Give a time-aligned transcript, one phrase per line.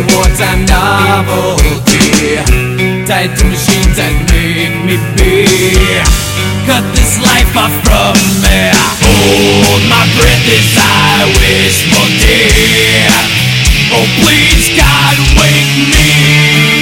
[0.00, 2.40] A wartime novelty
[3.04, 5.44] Tied to machines that make me be.
[6.64, 8.72] Cut this life off from me.
[9.04, 13.28] Hold my breath as I wish for death.
[13.92, 16.79] Oh please God wake me.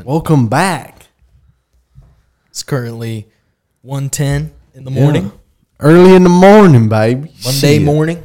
[0.00, 0.12] Gentlemen.
[0.12, 1.06] Welcome back.
[2.48, 3.28] It's currently
[3.84, 5.30] 1.10 in the morning, Yeah.
[5.82, 7.32] Early in the morning, baby.
[7.44, 7.82] Monday Shit.
[7.82, 8.22] morning.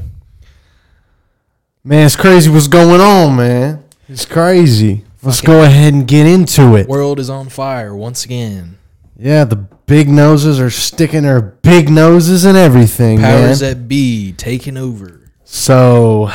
[1.84, 3.84] Man, it's crazy what's going on, man.
[4.10, 5.06] It's crazy.
[5.24, 6.88] Let's go ahead and get into it.
[6.88, 8.78] World is on fire once again.
[9.18, 13.70] Yeah, the big noses are sticking their big noses and everything, Powers man.
[13.72, 15.22] that be taking over.
[15.46, 16.30] So,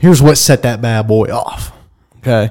[0.00, 1.72] here's what set that bad boy off.
[2.18, 2.50] Okay.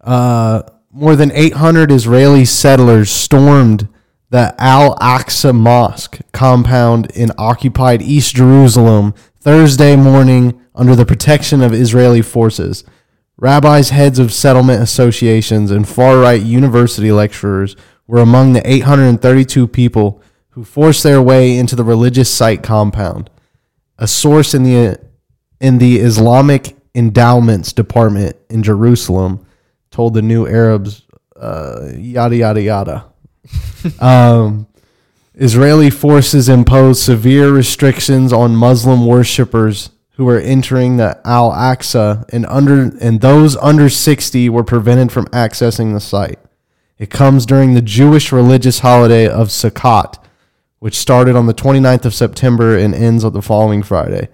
[0.00, 0.62] Uh,
[0.94, 3.88] more than 800 Israeli settlers stormed
[4.30, 11.74] the Al Aqsa Mosque compound in occupied East Jerusalem Thursday morning under the protection of
[11.74, 12.84] Israeli forces.
[13.36, 17.74] Rabbis, heads of settlement associations, and far right university lecturers
[18.06, 23.30] were among the 832 people who forced their way into the religious site compound
[23.98, 24.98] a source in the
[25.60, 29.43] in the Islamic Endowments Department in Jerusalem
[29.94, 31.02] told the New Arabs
[31.36, 33.06] uh, yada yada yada.
[34.00, 34.66] um,
[35.34, 42.44] Israeli forces imposed severe restrictions on Muslim worshippers who were entering the Al Aqsa, and
[42.46, 46.40] under and those under sixty were prevented from accessing the site.
[46.98, 50.18] It comes during the Jewish religious holiday of Sukkot,
[50.80, 54.28] which started on the 29th of September and ends on the following Friday.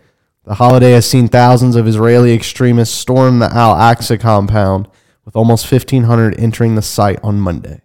[0.45, 4.89] The holiday has seen thousands of Israeli extremists storm the Al Aqsa compound,
[5.31, 7.83] with almost 1,500 entering the site on Monday.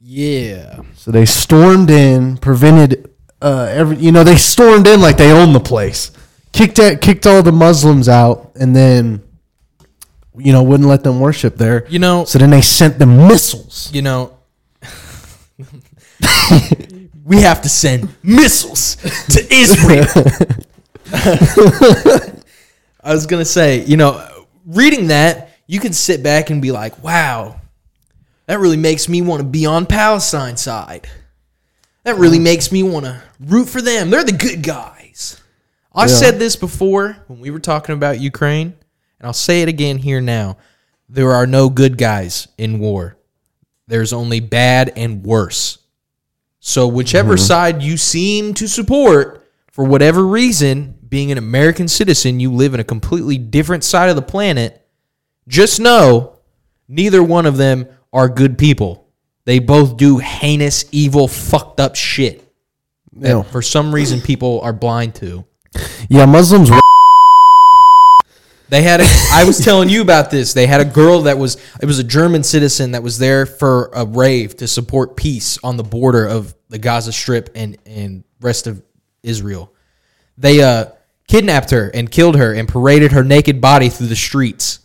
[0.00, 0.80] Yeah.
[0.94, 3.10] So they stormed in, prevented
[3.42, 3.98] uh, every.
[3.98, 6.10] You know, they stormed in like they owned the place,
[6.52, 9.22] kicked at, kicked all the Muslims out, and then,
[10.38, 11.86] you know, wouldn't let them worship there.
[11.90, 13.90] You know, So then they sent them missiles.
[13.92, 14.38] you know,
[17.26, 18.96] we have to send missiles
[19.28, 20.06] to Israel.
[23.02, 24.26] I was gonna say, you know,
[24.64, 27.60] reading that, you can sit back and be like, "Wow,
[28.46, 31.08] that really makes me want to be on Palestine's side.
[32.02, 34.10] That really makes me want to root for them.
[34.10, 35.36] They're the good guys."
[35.94, 36.14] I Yeah.
[36.14, 38.74] said this before when we were talking about Ukraine,
[39.18, 40.56] and I'll say it again here now.
[41.08, 43.16] There are no good guys in war.
[43.86, 45.78] There's only bad and worse.
[46.60, 47.44] So, whichever mm-hmm.
[47.44, 52.80] side you seem to support, for whatever reason, being an American citizen, you live in
[52.80, 54.84] a completely different side of the planet.
[55.48, 56.38] Just know
[56.86, 59.08] neither one of them are good people.
[59.44, 62.46] They both do heinous, evil, fucked up shit
[63.16, 65.44] Yeah, for some reason people are blind to.
[66.08, 66.70] yeah Muslims.
[68.70, 70.52] They had a, I was telling you about this.
[70.52, 73.90] They had a girl that was it was a German citizen that was there for
[73.94, 78.66] a rave to support peace on the border of the Gaza Strip and and rest
[78.66, 78.82] of
[79.22, 79.72] Israel.
[80.36, 80.90] They uh
[81.28, 84.80] kidnapped her and killed her and paraded her naked body through the streets.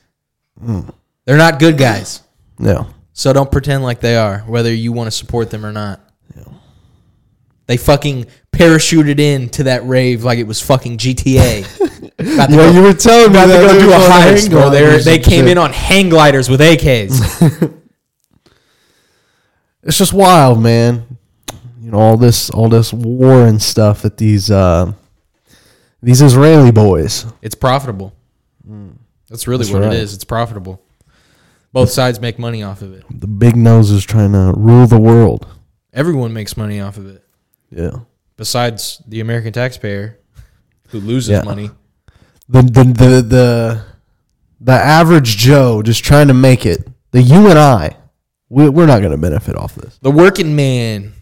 [0.62, 2.22] They're not good guys.
[2.60, 2.88] No.
[3.14, 6.00] So don't pretend like they are, whether you want to support them or not.
[7.66, 11.80] They fucking parachuted in to that rave like it was fucking GTA.
[12.20, 14.70] To Yeah, go- you were telling me to that go they do a hang bro.
[14.70, 15.52] They, they came shit.
[15.54, 17.74] in on hang gliders with AKs.
[19.84, 21.18] It's just wild, man.
[21.82, 24.94] You know all this, all this war and stuff that these uh,
[26.02, 27.26] these Israeli boys.
[27.42, 28.14] it's profitable.
[29.30, 29.94] That's really That's what right.
[29.94, 30.14] it is.
[30.14, 30.82] It's profitable.
[31.72, 33.04] Both sides make money off of it.
[33.10, 35.48] The big nose is trying to rule the world.
[35.92, 37.24] Everyone makes money off of it,
[37.72, 37.92] Yeah.
[38.38, 40.20] besides the American taxpayer,
[40.90, 41.44] who loses Yeah.
[41.44, 41.72] money.
[42.50, 43.82] The the the the
[44.62, 46.88] the average Joe just trying to make it.
[47.12, 47.96] The you and I,
[48.50, 49.98] we, we're not going to benefit off this.
[50.02, 51.14] The working man,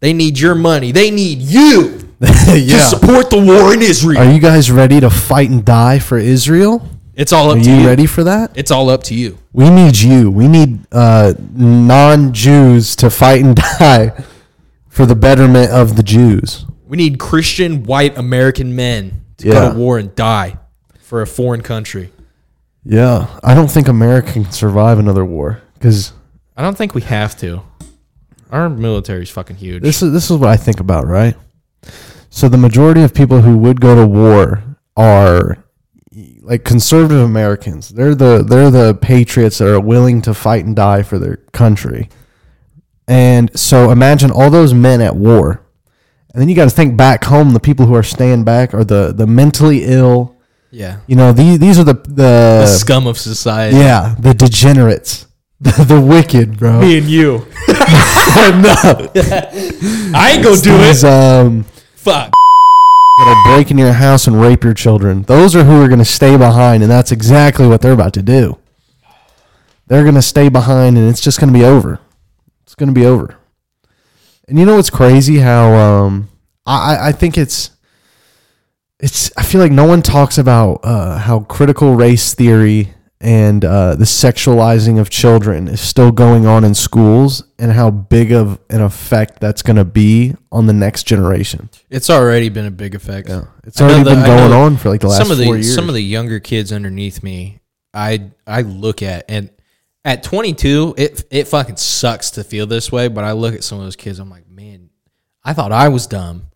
[0.00, 0.92] they need your money.
[0.92, 4.18] They need you to support the war in Israel.
[4.18, 6.88] Are you guys ready to fight and die for Israel?
[7.16, 7.86] It's all up Are to you Are you.
[7.86, 8.52] ready for that?
[8.54, 9.38] It's all up to you.
[9.52, 10.30] We need you.
[10.30, 14.12] We need uh, non-Jews to fight and die
[14.88, 16.66] for the betterment of the Jews.
[16.86, 19.52] We need Christian white American men to Yeah.
[19.54, 20.58] go to war and die
[21.00, 22.12] for a foreign country.
[22.84, 26.12] Yeah, I don't think America can survive another war because
[26.56, 27.62] I don't think we have to.
[28.50, 29.82] Our military's fucking huge.
[29.82, 31.34] this is this is what I think about, right?
[32.30, 34.62] So the majority of people who would go to war
[34.96, 35.64] are
[36.46, 37.88] like conservative Americans.
[37.90, 42.08] They're the they're the patriots that are willing to fight and die for their country.
[43.08, 45.62] And so imagine all those men at war.
[46.32, 48.84] And then you got to think back home the people who are staying back are
[48.84, 50.36] the the mentally ill.
[50.70, 50.98] yeah.
[51.06, 53.76] You know, these these are the the, The scum of society.
[53.76, 55.24] yeah, the degenerates.
[55.58, 56.80] The, the wicked, bro.
[56.82, 57.38] Me and you.
[57.68, 57.72] no.
[60.14, 61.08] I ain't gonna do These, it.
[61.10, 62.30] um Fuck.
[63.18, 65.22] That'll break into your house and rape your children.
[65.22, 68.22] Those are who are going to stay behind, and that's exactly what they're about to
[68.22, 68.58] do.
[69.86, 72.00] They're going to stay behind, and it's just going to be over.
[72.64, 73.36] It's going to be over.
[74.48, 75.38] And you know what's crazy?
[75.38, 76.28] How um,
[76.66, 77.70] I I- I think it's
[79.00, 83.94] it's I feel like no one talks about uh, how critical race theory and uh,
[83.94, 88.82] the sexualizing of children is still going on in schools, and how big of an
[88.82, 91.70] effect that's going to be on the next generation.
[91.90, 93.28] It's already been a big effect.
[93.28, 95.56] Yeah, it's already the- been going on for like the last some of the four
[95.56, 95.74] years.
[95.74, 97.60] some of the younger kids underneath me,
[97.94, 99.50] I I look at and
[100.04, 103.78] at 22, it it fucking sucks to feel this way, but I look at some
[103.78, 104.90] of those kids, I'm like, man,
[105.42, 106.46] I thought I was dumb.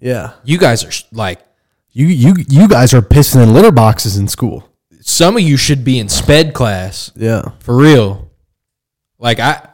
[0.00, 1.40] yeah, You guys are like,
[1.92, 4.66] you you you guys are pissing in litter boxes in school.
[5.00, 8.30] Some of you should be in sped class Yeah, for real.
[9.18, 9.68] Like I,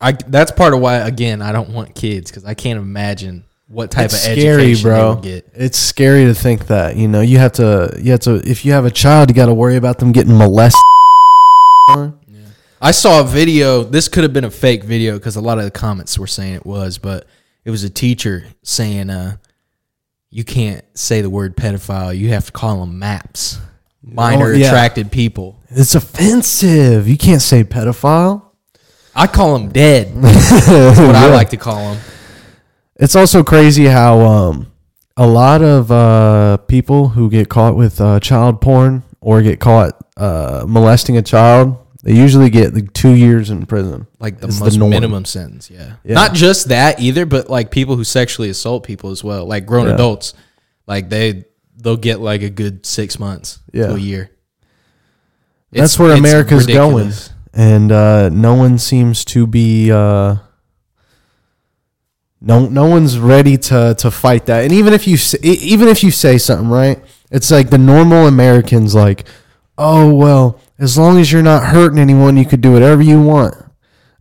[0.00, 3.90] I that's part of why again I don't want kids because I can't imagine what
[3.90, 5.16] type it's of scary, education they bro.
[5.16, 5.50] get.
[5.54, 8.72] It's scary to think that you know you have to you have to if you
[8.72, 10.80] have a child, you got to worry about them getting molested.
[12.80, 13.82] I saw a video.
[13.82, 16.54] This could have been a fake video because a lot of the comments were saying
[16.54, 17.26] it was, but
[17.64, 19.36] it was a teacher saying, uh,
[20.30, 22.16] "You can't say the word pedophile.
[22.16, 23.58] You have to call them maps,
[24.04, 24.66] minor Oh, yeah.
[24.68, 25.60] attracted people.
[25.70, 27.08] It's offensive.
[27.08, 28.42] You can't say pedophile.
[29.14, 30.12] I call them dead.
[30.22, 32.02] That's what I like to call them.
[32.96, 34.72] It's also crazy how um,
[35.16, 39.94] a lot of uh, people who get caught with uh, child porn or get caught
[40.16, 44.06] uh, molesting a child, they usually get like two years in prison.
[44.20, 44.90] Like the It's most norm.
[44.90, 45.70] minimum sentence.
[45.70, 45.94] Yeah.
[46.04, 46.14] Yeah.
[46.14, 49.86] not just that either, but like people who sexually assault people as well, like grown
[49.86, 49.94] Yeah.
[49.94, 50.34] adults.
[50.86, 51.44] Like they
[51.76, 53.88] they'll get like a good six months Yeah.
[53.88, 54.30] to a year.
[55.72, 57.28] That's where America's ridiculous.
[57.54, 59.90] going, and uh, no one seems to be.
[59.90, 60.36] Uh,
[62.40, 64.64] no, no one's ready to to fight that.
[64.64, 68.26] And even if you say, even if you say something right, it's like the normal
[68.26, 69.26] Americans like,
[69.78, 73.54] oh well, as long as you're not hurting anyone, you could do whatever you want.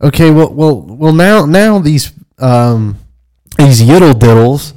[0.02, 1.14] Okay, well, well, well.
[1.14, 2.98] Now, now these um,
[3.58, 4.74] these yiddle diddles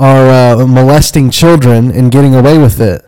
[0.00, 0.28] are
[0.60, 3.04] uh, molesting children and getting away with it.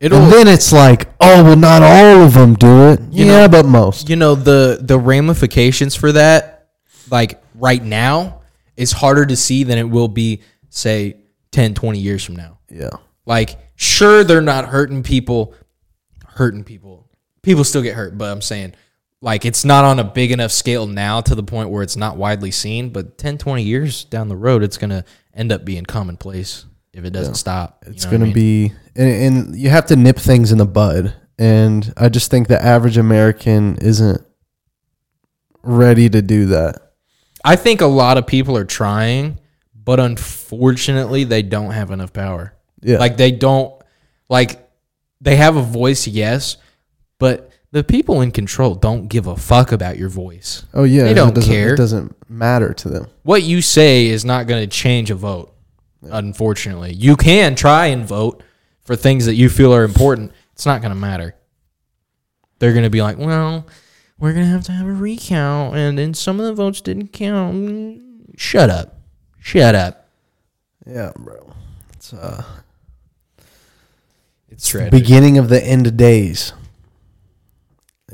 [0.00, 3.00] It'll and then it's like, oh well, not all of them do it.
[3.12, 4.08] You yeah, know- but most.
[4.08, 6.68] you know the the ramifications for that
[7.10, 8.40] like right now
[8.76, 11.16] is harder to see than it will be say
[11.52, 12.88] 10 20 years from now Yeah,
[13.26, 15.54] like sure they're not hurting people
[16.26, 17.10] hurting people
[17.42, 18.72] people still get hurt but i'm saying
[19.22, 22.18] like it's not on a big enough scale now to the point where it's not
[22.18, 25.02] widely seen but 10 20 years down the road it's going to
[25.32, 29.56] end up being commonplace if it doesn't stop it's what I gonna be, and, and
[29.56, 31.14] you have to nip things in the bud.
[31.38, 34.24] And I just think the average American isn't
[35.62, 36.92] ready to do that.
[37.44, 39.38] I think a lot of people are trying,
[39.74, 42.54] but unfortunately, they don't have enough power.
[42.82, 43.74] Yeah, Like they don't
[44.28, 44.68] like
[45.20, 46.58] they have a voice, yes,
[47.18, 50.64] but the people in control don't give a fuck about your voice.
[50.74, 51.74] oh yeah, they don't doesn't- care.
[51.74, 53.06] It doesn't matter to them.
[53.24, 55.54] What you say is not going to change a vote.
[56.02, 58.42] Unfortunately, you can try and vote
[58.84, 60.32] for things that you feel are important.
[60.52, 61.34] It's not going to matter.
[62.58, 63.66] They're going to be like, "Well,
[64.18, 67.08] we're going to have to have a recount and then some of the votes didn't
[67.12, 68.00] count."
[68.36, 68.98] Shut up.
[69.40, 70.08] Shut up.
[70.86, 71.52] Yeah, bro.
[71.94, 72.42] It's uh,
[74.50, 74.90] It's tragic.
[74.90, 76.52] beginning of the end of days,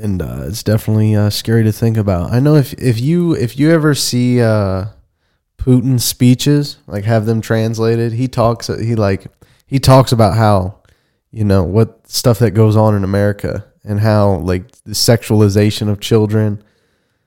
[0.01, 2.33] and uh, it's definitely uh, scary to think about.
[2.33, 4.87] I know if if you if you ever see uh,
[5.59, 9.27] Putin's speeches, like have them translated, he talks he like
[9.67, 10.81] he talks about how
[11.31, 16.01] you know what stuff that goes on in America and how like the sexualization of
[16.01, 16.63] children.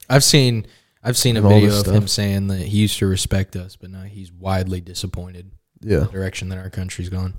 [0.10, 0.66] I've seen
[1.04, 1.94] I've seen a video of stuff.
[1.96, 5.52] him saying that he used to respect us, but now he's widely disappointed
[5.82, 7.34] Yeah, in the direction that our country's gone.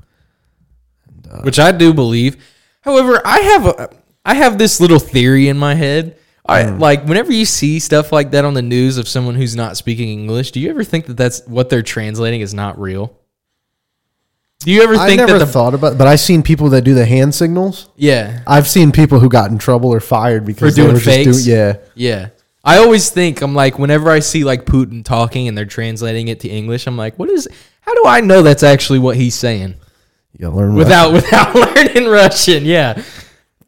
[1.30, 2.36] uh, Which I do believe.
[2.82, 3.90] However, I have a
[4.24, 6.16] I have this little theory in my head.
[6.44, 6.80] I Mm.
[6.80, 10.08] like whenever you see stuff like that on the news of someone who's not speaking
[10.08, 10.50] English.
[10.50, 13.12] Do you ever think that that's what they're translating is not real?
[14.60, 16.82] Do you ever I think never that the thought about, but I've seen people that
[16.82, 17.88] do the hand signals.
[17.96, 21.16] yeah I've seen people who got in trouble or fired because they doing were just
[21.16, 21.44] fakes?
[21.44, 22.28] doing- yeah, yeah
[22.64, 26.38] I always think I'm like whenever I see like Putin talking and they're translating it
[26.40, 27.48] to English, I'm like, what is?
[27.80, 29.74] How do I know that's actually what he's saying?
[30.38, 32.64] you learn without without learning Russian.
[32.64, 33.02] Yeah,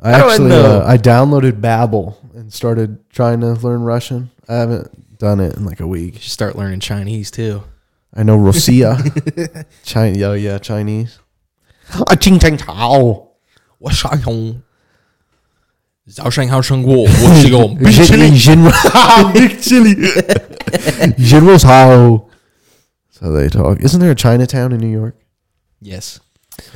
[0.03, 0.81] I How do I actually know?
[0.81, 4.29] uh, I downloaded Babbel and started trying to learn Russian.
[4.47, 6.15] I haven't done it in like a week.
[6.21, 7.63] should start learning Chinese too.
[8.15, 8.97] I know Rosia,
[9.83, 11.19] China, yeah, yeah, Chinese.
[11.93, 13.27] Ah, ching chang chao.
[13.79, 14.61] 我上红，
[16.11, 17.07] 早上好生活，我
[17.41, 19.95] 是个 Jin- Jin- Big chili.
[21.17, 22.27] Jin was how.
[23.11, 23.79] So they talk.
[23.81, 25.15] Isn't there a Chinatown in New York?
[25.81, 26.19] Yes,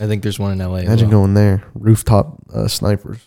[0.01, 0.81] I think there's one in L.A.
[0.81, 1.21] as Imagine well.
[1.21, 1.65] going there.
[1.75, 3.19] Rooftop uh, snipers.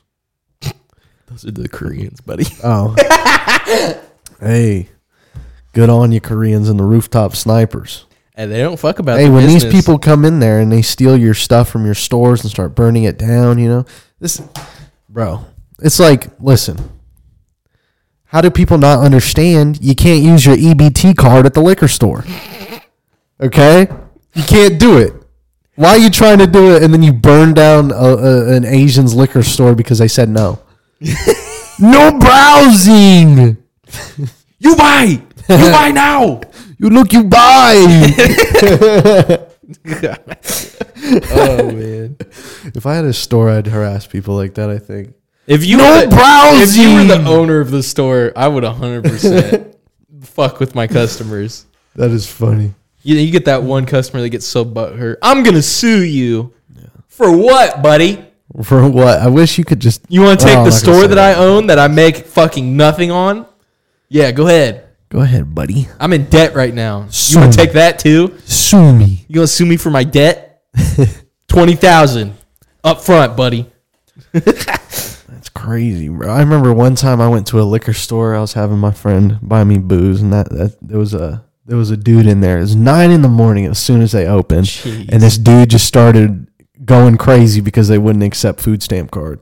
[1.27, 2.45] Those are the Koreans, buddy.
[2.63, 2.95] Oh.
[4.39, 4.89] hey.
[5.73, 8.05] Good on you, Koreans and the rooftop snipers.
[8.35, 9.19] and they don't fuck about.
[9.19, 11.95] hey, the when these people come in there and they steal your stuff from your
[11.95, 13.85] stores and start burning it down, you know,
[14.19, 14.41] this,
[15.07, 15.45] bro,
[15.79, 16.77] it's like, listen,
[18.25, 22.25] how do people not understand you can't use your EBT card at the liquor store?
[23.39, 23.87] Okay,
[24.33, 25.13] you can't do it.
[25.75, 28.65] Why are you trying to do it and then you burn down a, a, an
[28.65, 30.59] Asian's liquor store because they said no?
[31.79, 33.57] no browsing.
[34.59, 36.41] you buy, you buy now.
[36.81, 37.75] You look, you buy.
[41.29, 42.17] oh man!
[42.73, 44.71] if I had a store, I'd harass people like that.
[44.71, 45.13] I think.
[45.45, 48.63] If you No were the, if you were the owner of the store, I would
[48.63, 49.75] 100 percent
[50.21, 51.67] fuck with my customers.
[51.95, 52.73] That is funny.
[53.03, 55.17] You, you get that one customer that gets so butthurt.
[55.21, 56.53] I'm gonna sue you.
[57.07, 58.23] For what, buddy?
[58.63, 59.19] For what?
[59.19, 60.01] I wish you could just.
[60.09, 62.17] You want to Oh, take I'm the store say that I own that I make
[62.25, 63.45] fucking nothing on?
[64.09, 64.87] Yeah, go ahead.
[65.09, 65.87] Go ahead, buddy.
[65.99, 67.07] I'm in debt right now.
[67.09, 68.37] Sue You want to take that too?
[68.45, 69.25] Sue me.
[69.27, 70.63] You gonna sue me for my debt?
[71.47, 72.33] Twenty thousand
[72.83, 73.69] up front, buddy.
[74.31, 76.29] That's crazy, bro.
[76.29, 78.35] I remember one time I went to a liquor store.
[78.35, 81.77] I was having my friend buy me booze, and that, that there was a there
[81.77, 82.57] was a dude in there.
[82.57, 85.09] It was nine in the morning as soon as they opened, Jeez.
[85.09, 86.47] and this dude just started
[86.83, 89.39] going crazy because they wouldn't accept food stamp card.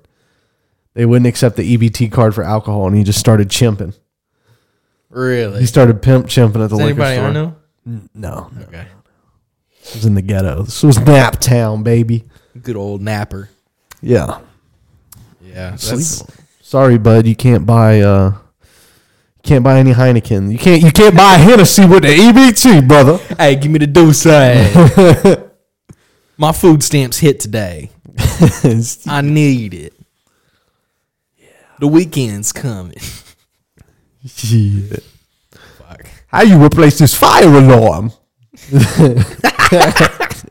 [0.93, 3.97] They wouldn't accept the EBT card for alcohol, and he just started chimping.
[5.10, 5.62] Really?
[5.62, 7.27] He started pimp chimping at the Does liquor anybody store.
[7.27, 7.55] I know?
[7.86, 8.86] No, no, Okay.
[9.82, 10.63] this was in the ghetto.
[10.63, 12.25] This was Nap Town, baby.
[12.62, 13.49] Good old napper.
[14.01, 14.39] Yeah.
[15.41, 15.77] Yeah.
[15.77, 17.25] Sorry, bud.
[17.25, 18.01] You can't buy.
[18.01, 18.34] uh
[19.43, 20.52] can't buy any Heineken.
[20.52, 20.82] You can't.
[20.82, 23.17] You can't buy Hennessy with the EBT, brother.
[23.38, 24.25] Hey, give me the dose.
[26.38, 27.89] My food stamps hit today.
[29.08, 29.93] I need it.
[31.80, 32.97] The weekend's coming.
[34.25, 35.04] Shit.
[35.78, 36.06] Fuck.
[36.28, 38.12] How you replace this fire alarm?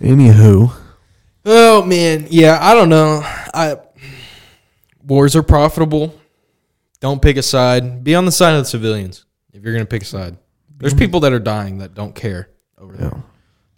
[0.00, 0.72] Anywho,
[1.44, 3.20] Oh man, yeah, I don't know.
[3.24, 3.76] I
[5.04, 6.14] wars are profitable.
[7.02, 8.04] Don't pick a side.
[8.04, 10.36] Be on the side of the civilians if you're gonna pick a side.
[10.78, 13.10] There's people that are dying that don't care over there.
[13.12, 13.20] Yeah.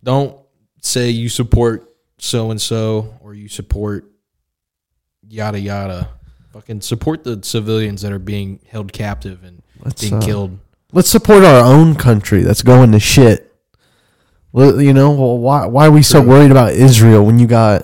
[0.02, 0.38] Don't
[0.82, 4.10] say you support so and so or you support
[5.26, 6.10] yada yada.
[6.52, 10.58] Fucking support the civilians that are being held captive and Let's, being uh, killed.
[10.92, 13.52] let's support our own country that's going to shit.
[14.52, 17.82] Well, you know, well, why why are we so worried about Israel when you got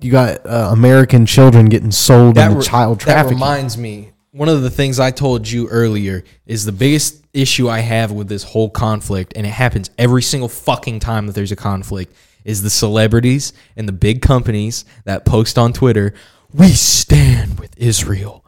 [0.00, 3.38] you got uh, American children getting sold into re- child that trafficking?
[3.38, 4.10] reminds me.
[4.32, 8.28] One of the things I told you earlier is the biggest issue I have with
[8.28, 12.14] this whole conflict, and it happens every single fucking time that there's a conflict,
[12.44, 16.14] is the celebrities and the big companies that post on Twitter,
[16.54, 18.44] "We stand with Israel."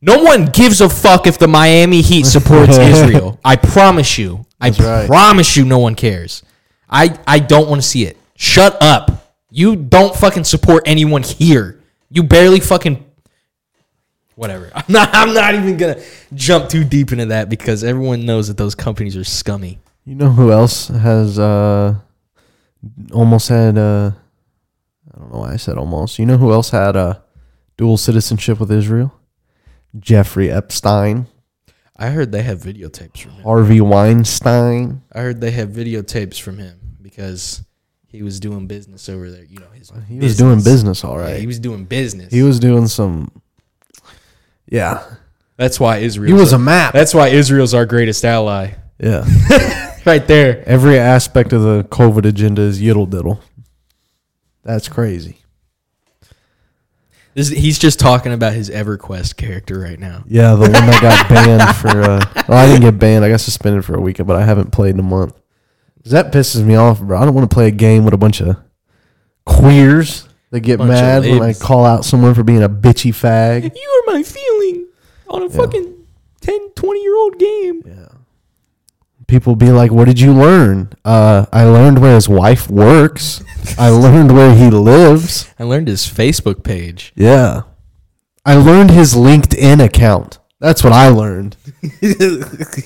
[0.00, 3.38] No one gives a fuck if the Miami Heat supports Israel.
[3.44, 4.46] I promise you.
[4.60, 5.06] I right.
[5.06, 6.42] promise you, no one cares.
[6.88, 8.16] I I don't want to see it.
[8.36, 9.34] Shut up.
[9.50, 11.80] You don't fucking support anyone here.
[12.10, 13.04] You barely fucking
[14.36, 14.70] whatever.
[14.74, 16.00] I'm not I'm not even gonna
[16.32, 19.80] jump too deep into that because everyone knows that those companies are scummy.
[20.04, 21.96] You know who else has uh
[23.12, 24.12] almost had uh
[25.12, 26.20] I don't know why I said almost.
[26.20, 27.18] You know who else had uh
[27.76, 29.12] dual citizenship with Israel?
[29.98, 31.26] Jeffrey Epstein,
[31.96, 33.42] I heard they have videotapes from him.
[33.44, 35.02] Harvey Weinstein.
[35.12, 37.64] I heard they have videotapes from him because
[38.06, 39.44] he was doing business over there.
[39.44, 41.30] You know, his He was doing business all right.
[41.30, 42.30] Yeah, he was doing business.
[42.32, 43.30] He was doing some
[44.68, 45.02] Yeah.
[45.56, 46.28] That's why Israel.
[46.34, 46.92] He was a map.
[46.92, 48.74] That's why Israel's our greatest ally.
[48.98, 49.24] Yeah.
[50.06, 50.62] Right there.
[50.68, 53.40] Every aspect of the COVID agenda is yiddle diddle.
[54.62, 55.38] That's crazy.
[57.34, 60.22] This, he's just talking about his EverQuest character right now.
[60.28, 61.88] Yeah, the one that got banned for.
[61.88, 63.24] Uh, well, I didn't get banned.
[63.24, 65.34] I got suspended for a week, but I haven't played in a month.
[66.04, 67.18] 'Cause that pisses me off, bro.
[67.20, 68.56] I don't want to play a game with a bunch of
[69.44, 71.60] queers that get Bunch of mad when I libs.
[71.60, 73.62] call out someone for being a bitchy fag.
[73.74, 74.22] You are my
[75.28, 76.06] on a fucking
[76.40, 77.82] 10, 20 year old game.
[77.86, 78.08] Yeah.
[79.26, 83.42] People be like, "What did you learn?" Uh, I learned where his wife works.
[83.78, 85.52] I learned where he lives.
[85.58, 87.12] I learned his Facebook page.
[87.16, 87.62] Yeah.
[88.44, 90.38] I learned his LinkedIn account.
[90.60, 91.56] That's what I learned.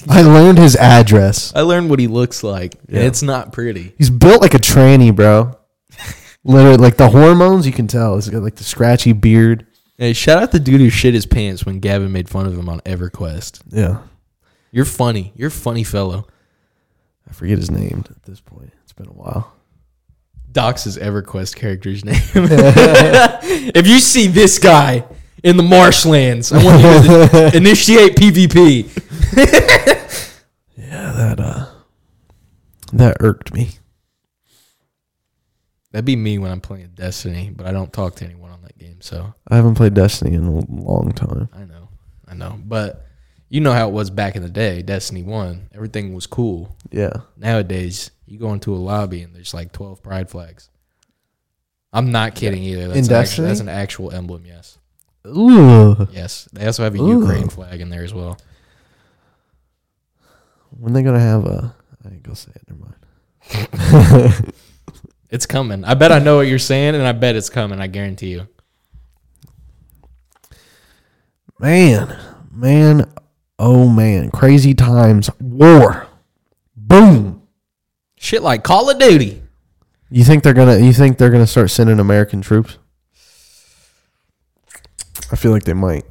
[0.09, 1.53] I learned his address.
[1.55, 2.74] I learned what he looks like.
[2.88, 3.00] Yeah.
[3.00, 3.94] it's not pretty.
[3.96, 5.57] He's built like a tranny, bro.
[6.44, 8.16] Literally, like the hormones, you can tell.
[8.16, 9.66] He's got like the scratchy beard.
[10.01, 12.71] Hey, shout out the dude who shit his pants when Gavin made fun of him
[12.71, 13.61] on EverQuest.
[13.69, 13.99] Yeah.
[14.73, 15.35] You're funny.
[15.37, 16.27] You're a funny fellow.
[17.29, 18.73] I forget his name at this point.
[18.83, 19.53] It's been a while.
[20.51, 22.17] Doc's EverQuest character's name.
[22.35, 25.05] if you see this guy
[25.43, 28.87] in the marshlands, I want you to initiate PvP.
[30.79, 31.67] Yeah, that uh,
[32.95, 33.73] that irked me.
[35.92, 38.79] That'd be me when I'm playing Destiny, but I don't talk to anyone on that
[38.79, 41.48] game, so I haven't played Destiny in a long time.
[41.53, 41.88] I know.
[42.29, 42.59] I know.
[42.64, 43.05] But
[43.48, 45.70] you know how it was back in the day, Destiny 1.
[45.74, 46.76] Everything was cool.
[46.92, 50.70] Yeah, Nowadays, you go into a lobby and there's like 12 pride flags.
[51.92, 52.87] I'm not kidding either.
[52.87, 53.46] That's, In an actual, Destiny?
[53.48, 54.79] that's an actual emblem, yes.
[55.26, 56.07] Ooh.
[56.12, 56.48] Yes.
[56.53, 57.20] They also have a Ooh.
[57.20, 58.38] Ukraine flag in there as well.
[60.79, 61.74] When they gonna have a?
[62.05, 62.62] I ain't gonna say it.
[62.68, 64.55] Never mind.
[65.31, 65.85] It's coming.
[65.85, 67.81] I bet I know what you're saying, and I bet it's coming.
[67.81, 68.49] I guarantee you.
[71.59, 72.19] Man,
[72.51, 73.12] man,
[73.59, 76.09] oh man, crazy times, war,
[76.75, 77.43] boom.
[78.16, 79.43] Shit like Call of Duty.
[80.11, 80.79] You think they're gonna?
[80.79, 82.79] You think they're gonna start sending American troops?
[85.31, 86.05] I feel like they might.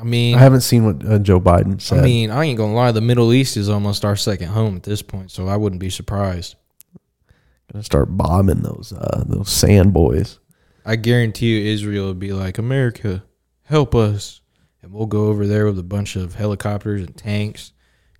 [0.00, 1.98] I mean, I haven't seen what uh, Joe Biden said.
[1.98, 2.92] I mean, I ain't gonna lie.
[2.92, 5.90] The Middle East is almost our second home at this point, so I wouldn't be
[5.90, 6.54] surprised.
[7.72, 10.38] Gonna start bombing those uh, those sand boys.
[10.84, 13.22] I guarantee you, Israel would be like, "America,
[13.64, 14.40] help us,"
[14.82, 17.72] and we'll go over there with a bunch of helicopters and tanks.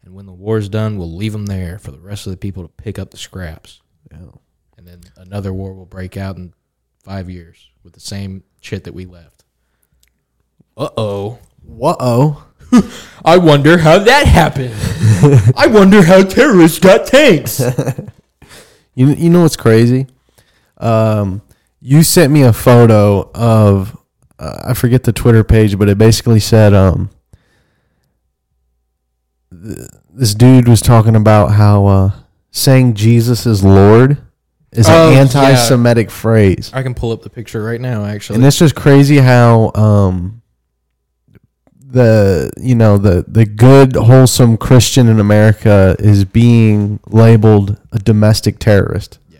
[0.02, 2.62] And when the war's done, we'll leave them there for the rest of the people
[2.62, 3.80] to pick up the scraps.
[4.10, 4.30] Yeah.
[4.78, 6.54] And then another war will break out in
[7.02, 9.44] five years with the same shit that we left.
[10.76, 11.38] Uh oh.
[11.82, 12.46] Uh oh.
[13.24, 14.74] I wonder how that happened.
[15.56, 17.60] I wonder how terrorists got tanks.
[18.94, 20.06] You you know what's crazy?
[20.78, 21.42] Um,
[21.80, 23.96] you sent me a photo of
[24.38, 27.10] uh, I forget the Twitter page, but it basically said um,
[29.50, 32.10] th- this dude was talking about how uh,
[32.50, 34.18] saying Jesus is Lord
[34.72, 35.20] is Oh, an yeah.
[35.20, 38.36] anti-Semitic phrase, I can pull up the picture right now, actually.
[38.36, 40.39] and it's just crazy how um,
[41.92, 48.58] the you know the the good wholesome Christian in America is being labeled a domestic
[48.58, 49.18] terrorist.
[49.28, 49.38] Yeah,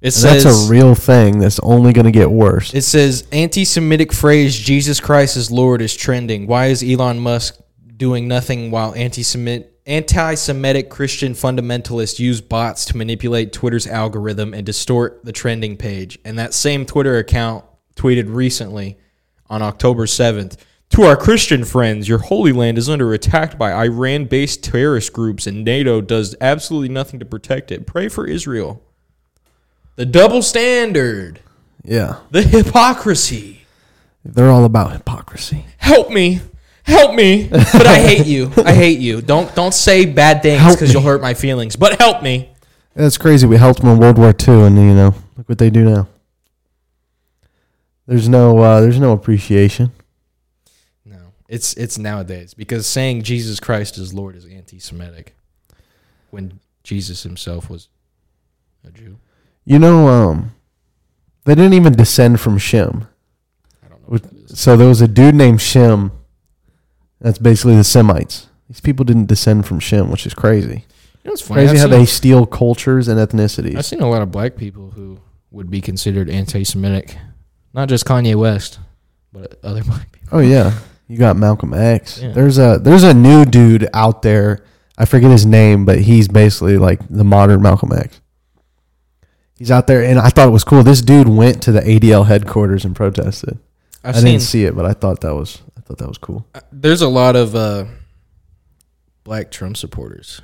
[0.00, 2.74] it says that's a real thing that's only going to get worse.
[2.74, 6.46] It says anti-Semitic phrase "Jesus Christ is Lord" is trending.
[6.46, 7.60] Why is Elon Musk
[7.96, 15.24] doing nothing while anti-Semit anti-Semitic Christian fundamentalists use bots to manipulate Twitter's algorithm and distort
[15.24, 16.18] the trending page?
[16.24, 18.98] And that same Twitter account tweeted recently
[19.48, 20.56] on October seventh.
[20.90, 25.46] To our Christian friends, your Holy Land is under attack by Iran based terrorist groups,
[25.46, 27.86] and NATO does absolutely nothing to protect it.
[27.86, 28.82] Pray for Israel.
[29.96, 31.40] The double standard,
[31.82, 32.18] yeah.
[32.30, 33.62] the hypocrisy.
[34.24, 35.66] They're all about hypocrisy.
[35.78, 36.40] help me
[36.84, 40.92] help me but i hate you i hate you don't don't say bad things because
[40.92, 42.50] you'll hurt my feelings but help me
[42.94, 43.46] That's crazy.
[43.46, 46.08] We helped them in World War II, and you know, look what they do now.
[48.06, 49.90] There's no, uh, there's no appreciation.
[51.48, 55.34] It's it's nowadays because saying jesus christ is lord is anti-semitic
[56.30, 57.88] when jesus himself was
[58.86, 59.18] a jew
[59.66, 60.52] You know, um,
[61.44, 63.06] they didn't even descend from Shem.
[63.84, 66.12] i don't know what that is So there was a dude named Shem.
[67.20, 68.48] That's basically the Semites.
[68.68, 70.84] These people didn't descend from Shem, which is crazy.
[71.22, 73.76] you know what's funny Crazy I've how they steal cultures and ethnicities.
[73.76, 75.18] I've seen a lot of black people who
[75.50, 77.16] would be considered anti-semitic
[77.72, 78.78] not just kanye west
[79.32, 80.72] but other black people Oh yeah,
[81.08, 82.20] you got Malcolm X.
[82.20, 82.32] Yeah.
[82.32, 84.64] There's a there's a new dude out there.
[84.96, 88.20] I forget his name, but he's basically like the modern Malcolm X.
[89.56, 90.82] He's out there, and I thought it was cool.
[90.82, 93.58] This dude went to the ADL headquarters and protested.
[94.02, 96.18] i've I seen didn't see it, but I thought that was I thought that was
[96.18, 96.46] cool.
[96.54, 97.84] Uh, there's a lot of uh,
[99.24, 100.40] black Trump supporters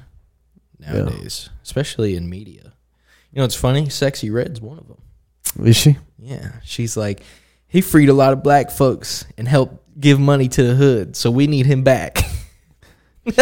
[0.79, 2.73] nowadays, especially in media.
[3.33, 3.87] You know, it's funny.
[3.87, 5.67] Sexyy Red's one of them.
[5.67, 5.97] Is she?
[6.19, 7.23] Yeah, she's like,
[7.67, 11.31] he freed a lot of black folks and helped give money to the hood, so
[11.31, 12.19] we need him back.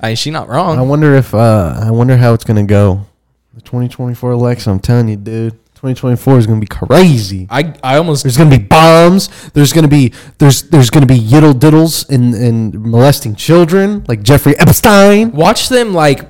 [0.00, 0.78] I mean, she not wrong.
[0.78, 3.06] I wonder if uh, I wonder how it's gonna go.
[3.54, 4.72] The 2024 election.
[4.72, 5.52] I'm telling you, dude.
[5.74, 7.46] 2024 is gonna be crazy.
[7.50, 9.28] I I almost There's gonna be bombs.
[9.50, 14.58] There's gonna be there's there's gonna be yiddle diddles and and molesting children like Jeffrey
[14.58, 15.32] Epstein.
[15.32, 16.26] watch them like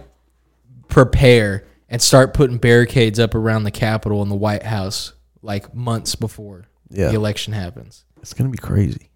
[0.88, 6.14] prepare and start putting barricades up around the Capitol and the White House like months
[6.16, 7.08] before Yeah.
[7.08, 8.04] the election happens.
[8.22, 9.10] It's gonna be crazy.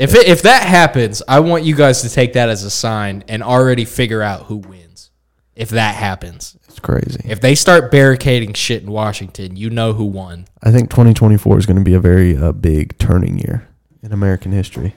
[0.00, 3.22] If it, if that happens, I want you guys to take that as a sign
[3.28, 5.10] and already figure out who wins.
[5.54, 7.20] If that happens, It's crazy.
[7.26, 10.46] if they start barricading shit in Washington, you know who won.
[10.62, 13.68] I think 2024 is going to be a very uh, big turning year
[14.02, 14.94] in American history.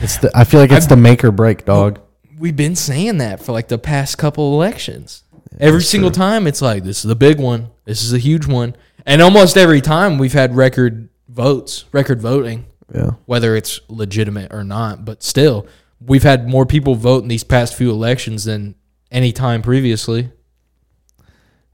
[0.00, 2.00] It's the, I feel like it's the make or break, dog.
[2.38, 5.24] We've been saying that for like the past couple elections.
[5.60, 7.68] Every single time, it's like this is a big one.
[7.84, 12.64] This is a huge one, and almost every time we've had record votes, record voting,
[12.94, 13.12] Yeah.
[13.26, 15.04] whether it's legitimate or not.
[15.04, 15.66] But still,
[16.00, 18.74] we've had more people vote in these past few elections than
[19.10, 20.30] any time previously.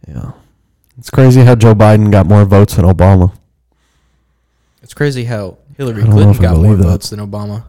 [0.07, 0.33] Yeah.
[0.97, 3.33] It's crazy how Joe Biden got more votes than Obama.
[4.83, 6.83] It's crazy how Hillary I don't know Clinton got more that.
[6.85, 7.65] votes than Obama.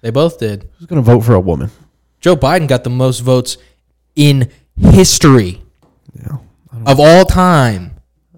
[0.00, 0.68] They both did.
[0.78, 1.70] Who's going to vote for a woman?
[2.20, 3.56] Joe Biden got the most votes
[4.14, 5.62] in history
[6.18, 6.38] Yeah.
[6.86, 7.92] of all time.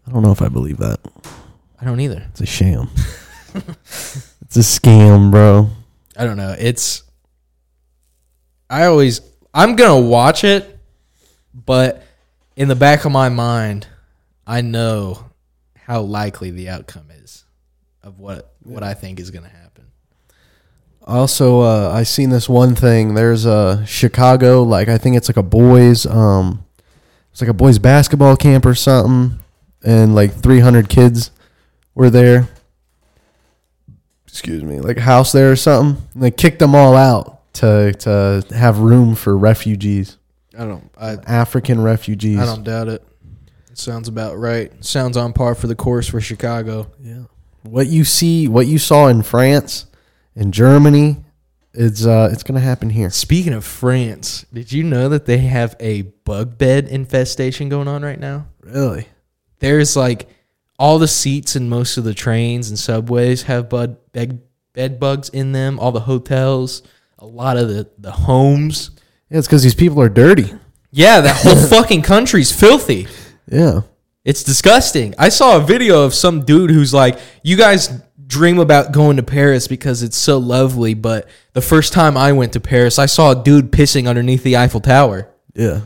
[0.06, 0.98] I don't know if I believe that.
[1.80, 2.26] I don't either.
[2.30, 2.88] It's a sham.
[4.42, 5.70] it's a scam, bro.
[6.16, 6.54] I don't know.
[6.58, 7.02] It's
[8.70, 9.20] I always
[9.54, 10.78] I'm gonna watch it,
[11.54, 12.02] but
[12.56, 13.86] in the back of my mind,
[14.46, 15.26] I know
[15.76, 17.44] how likely the outcome is
[18.02, 19.86] of what what I think is gonna happen.
[21.06, 23.14] Also, uh, I seen this one thing.
[23.14, 26.64] There's a Chicago, like I think it's like a boys, um,
[27.32, 29.38] it's like a boys basketball camp or something,
[29.82, 31.30] and like 300 kids
[31.94, 32.48] were there.
[34.28, 36.02] Excuse me, like a house there or something.
[36.14, 40.18] And they kicked them all out to to have room for refugees,
[40.56, 42.38] I don't I African refugees.
[42.38, 43.02] I don't doubt it.
[43.70, 44.72] It sounds about right.
[44.84, 46.90] Sounds on par for the course for Chicago.
[47.00, 47.24] Yeah.
[47.62, 49.86] What you see, what you saw in France,
[50.36, 51.24] in Germany,
[51.72, 53.10] it's uh, it's gonna happen here.
[53.10, 58.02] Speaking of France, did you know that they have a bug bed infestation going on
[58.02, 58.46] right now?
[58.60, 59.06] Really?
[59.60, 60.28] there's like
[60.78, 65.28] all the seats in most of the trains and subways have bud bed, bed bugs
[65.28, 65.78] in them.
[65.78, 66.82] All the hotels,
[67.18, 68.90] a lot of the the homes.
[69.30, 70.52] Yeah, it's because these people are dirty.
[70.90, 73.06] Yeah, that whole fucking country's filthy.
[73.50, 73.82] Yeah.
[74.24, 75.14] It's disgusting.
[75.18, 77.88] I saw a video of some dude who's like, "You guys
[78.28, 82.52] dream about going to Paris because it's so lovely, but the first time I went
[82.52, 85.28] to Paris, I saw a dude pissing underneath the Eiffel Tower.
[85.54, 85.80] Yeah.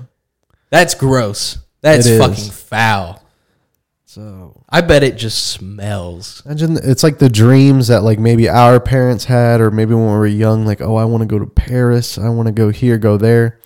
[0.71, 1.59] That's gross.
[1.81, 3.22] That's fucking foul.
[4.13, 6.43] So I bet it just smells.
[6.45, 10.13] imagine it's like the dreams that like maybe our parents had, or maybe when we
[10.13, 12.99] were young, like, oh, I want to go to Paris, I want to go here,
[12.99, 13.59] go there.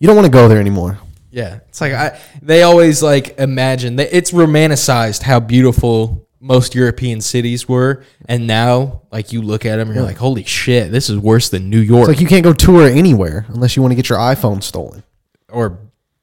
[0.00, 0.98] You don't want to go there anymore.
[1.30, 2.18] Yeah, it's like I.
[2.42, 9.02] They always like imagine that it's romanticized how beautiful most European cities were, and now
[9.12, 11.78] like you look at them and you're like, holy shit, this is worse than New
[11.78, 14.64] York It's like you can't go tour anywhere unless you want to get your iPhone
[14.64, 15.04] stolen.
[15.48, 15.78] or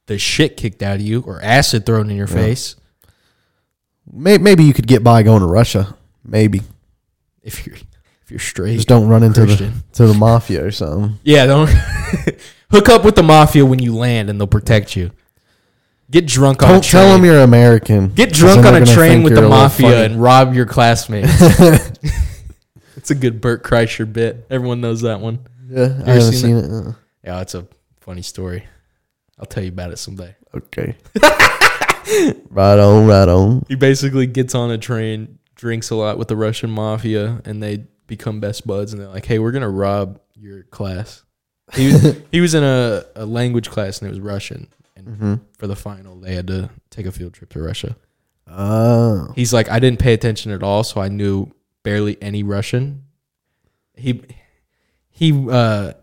[0.08, 2.76] the shit kicked out of you or acid thrown in your face.
[4.12, 5.96] May- Maybe you could get by going to Russia.
[6.24, 6.62] Maybe
[7.44, 11.18] If you're if you're straight, just don't run into the to the mafia or something.
[11.24, 11.68] yeah, don't
[12.72, 15.12] hook up with the mafia when you land, and they'll protect you.
[16.12, 18.10] Get drunk on a Don't tell them you're American.
[18.10, 21.30] Get drunk on a train with the mafia and rob your classmates.
[22.98, 24.46] it's a good Bert Kreischer bit.
[24.50, 25.40] Everyone knows that one.
[25.70, 26.72] yeah, I haven't seen seen it.
[26.72, 26.92] Uh,
[27.24, 27.68] Yeah, it's a
[28.02, 28.64] funny story.
[29.40, 30.36] I'll tell you about it someday.
[30.56, 30.96] okay.
[32.50, 33.66] right on, right on.
[33.68, 37.86] He basically gets on a train, drinks a lot with the Russian mafia, and they
[38.08, 38.94] become best buds.
[38.94, 41.24] And they're like, "Hey, we're gonna rob your class."
[41.74, 44.68] He was, he was in a, a language class and it was Russian.
[44.96, 45.34] And Mm-hmm.
[45.58, 47.96] for the final, they had to take a field trip to Russia.
[48.48, 51.52] Oh, He's like, I didn't pay attention at all, so I knew
[51.84, 53.04] barely any Russian.
[53.96, 54.24] He
[55.10, 55.94] he uh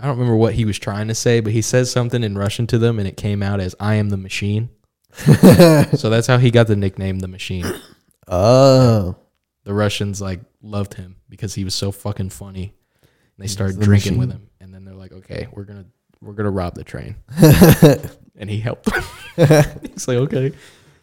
[0.00, 2.66] I don't remember what he was trying to say, but he says something in Russian
[2.68, 4.70] to them and it came out as I am the machine.
[5.12, 7.64] So that's how he got the nickname the machine.
[8.28, 9.16] oh,
[9.64, 12.74] The Russians like loved him because he was so fucking funny.
[13.02, 14.18] And they started the drinking machine.
[14.18, 15.90] with him and then they're like, "Okay, we're going to
[16.20, 17.16] we're going to rob the train."
[18.36, 19.02] and he helped them.
[19.92, 20.52] He's like, "Okay."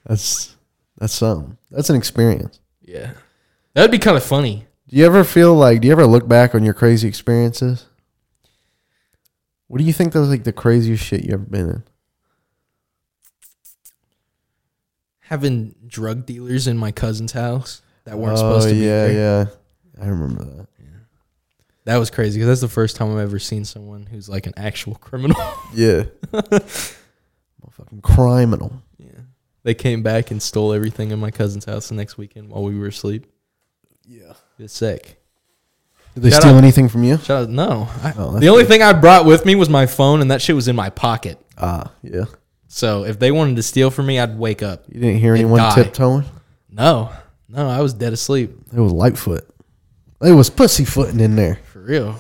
[0.06, 0.56] that's
[0.98, 1.58] that's something.
[1.72, 2.60] That's an experience.
[2.82, 3.14] Yeah.
[3.74, 4.66] That'd be kind of funny.
[4.88, 5.82] Do you ever feel like?
[5.82, 7.86] Do you ever look back on your crazy experiences?
[9.68, 11.84] What do you think was like the craziest shit you ever been in?
[15.26, 19.12] Having drug dealers in my cousin's house that weren't oh supposed to be yeah, there.
[19.98, 20.04] yeah.
[20.04, 20.68] I remember that.
[21.86, 24.54] That was crazy because that's the first time I've ever seen someone who's like an
[24.58, 25.38] actual criminal.
[25.74, 28.82] Yeah, motherfucking criminal.
[28.98, 29.10] yeah.
[29.64, 32.78] They came back and stole everything in my cousin's house the next weekend while we
[32.78, 33.26] were asleep.
[34.08, 34.34] Yeah.
[34.60, 35.22] It's sick.
[36.14, 37.18] Did they Shout steal out- anything from you?
[37.18, 37.90] Shout out, no.
[38.04, 38.70] I, Oh, the only good.
[38.70, 41.40] thing I brought with me was my phone, and that shit was in my pocket.
[41.58, 42.26] Ah, yeah.
[42.68, 44.86] So if they wanted to steal from me, I'd wake up.
[44.90, 45.76] You didn't hear anyone die.
[45.76, 46.26] tiptoeing?
[46.70, 47.12] No,
[47.48, 49.48] no, I was dead asleep It was Lightfoot.
[50.22, 51.60] It was pussyfooting in there.
[51.72, 52.20] for real.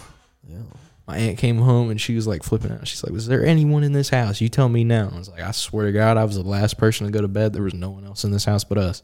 [1.08, 2.88] My aunt came home and she was like flipping out.
[2.88, 4.42] She's like, "Was there anyone in this house?
[4.42, 6.80] You tell me now." I was like, "I swear to God, I was the last
[6.80, 7.54] person to go to bed.
[7.54, 9.04] There was no one else in this house but us."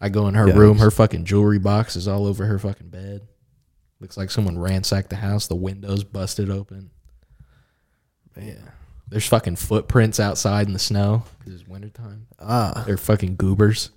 [0.00, 0.56] I go in her Yikes.
[0.56, 0.78] room.
[0.78, 3.20] Her fucking jewelry box is all over her fucking bed.
[4.00, 5.48] Looks like someone ransacked the house.
[5.48, 6.90] The windows busted open.
[8.40, 8.54] Yeah,
[9.12, 12.26] There's fucking footprints outside in the snow because it's wintertime.
[12.40, 13.90] Ah, They're fucking goobers.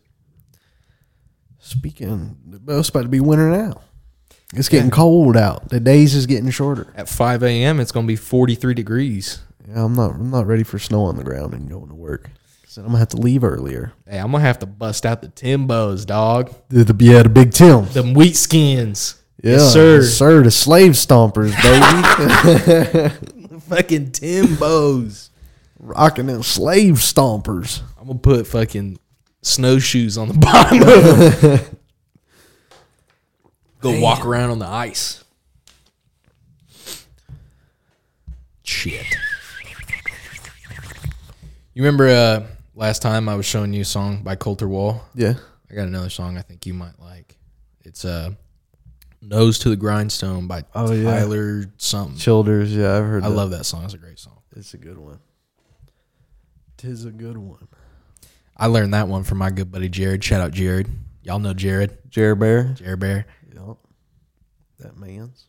[1.60, 3.82] speaking, it's about to be winter now.
[4.54, 5.70] It's getting cold out.
[5.70, 6.88] The days is getting shorter.
[6.96, 9.42] At 5 a.m., it's going to be 43 degrees.
[9.68, 10.12] Yeah, I'm not.
[10.12, 12.30] I'm not ready for snow on the ground and going to work.
[12.68, 13.94] So I'm gonna have to leave earlier.
[14.08, 16.54] Hey, I'm going to have to bust out the Timbos, dog.
[16.70, 17.86] The, the yeah, the big Tim.
[17.88, 19.16] Them wheat skins.
[19.42, 20.04] Yeah, Yes, sir.
[20.04, 20.44] sir.
[20.44, 23.16] The slave stompers, baby,
[23.68, 25.30] fucking Timbos.
[25.80, 27.82] rocking them slave stompers.
[28.00, 29.00] I'm to put fucking
[29.42, 31.78] snowshoes on the bottom of them.
[33.82, 35.24] Go walk around on the ice.
[38.64, 39.06] Shit.
[41.74, 45.04] You remember uh, last time I was showing you a song by Colter Wall?
[45.14, 45.34] Yeah.
[45.70, 47.38] I got another song I think you might like.
[47.84, 48.32] It's uh,
[49.26, 51.04] Nose to the Grindstone by Oh, yeah.
[51.20, 52.18] Tyler something.
[52.18, 52.74] Childers.
[52.76, 53.24] Yeah, I've heard.
[53.24, 53.36] I that.
[53.36, 53.84] love that song.
[53.86, 54.40] It's a great song.
[54.56, 55.20] It's a good one.
[56.78, 57.68] Tis a good one.
[58.58, 60.24] I learned that one from my good buddy Jared.
[60.24, 60.88] Shout out Jared.
[61.24, 61.98] Y'all know Jared.
[62.10, 62.74] Jared Bear.
[62.76, 63.26] Jared Bear.
[63.54, 63.78] Yep.
[64.80, 65.46] That man's.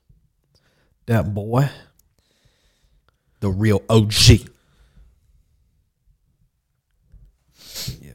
[1.06, 1.68] That boy.
[3.40, 4.12] The real OG.
[8.00, 8.12] Yeah.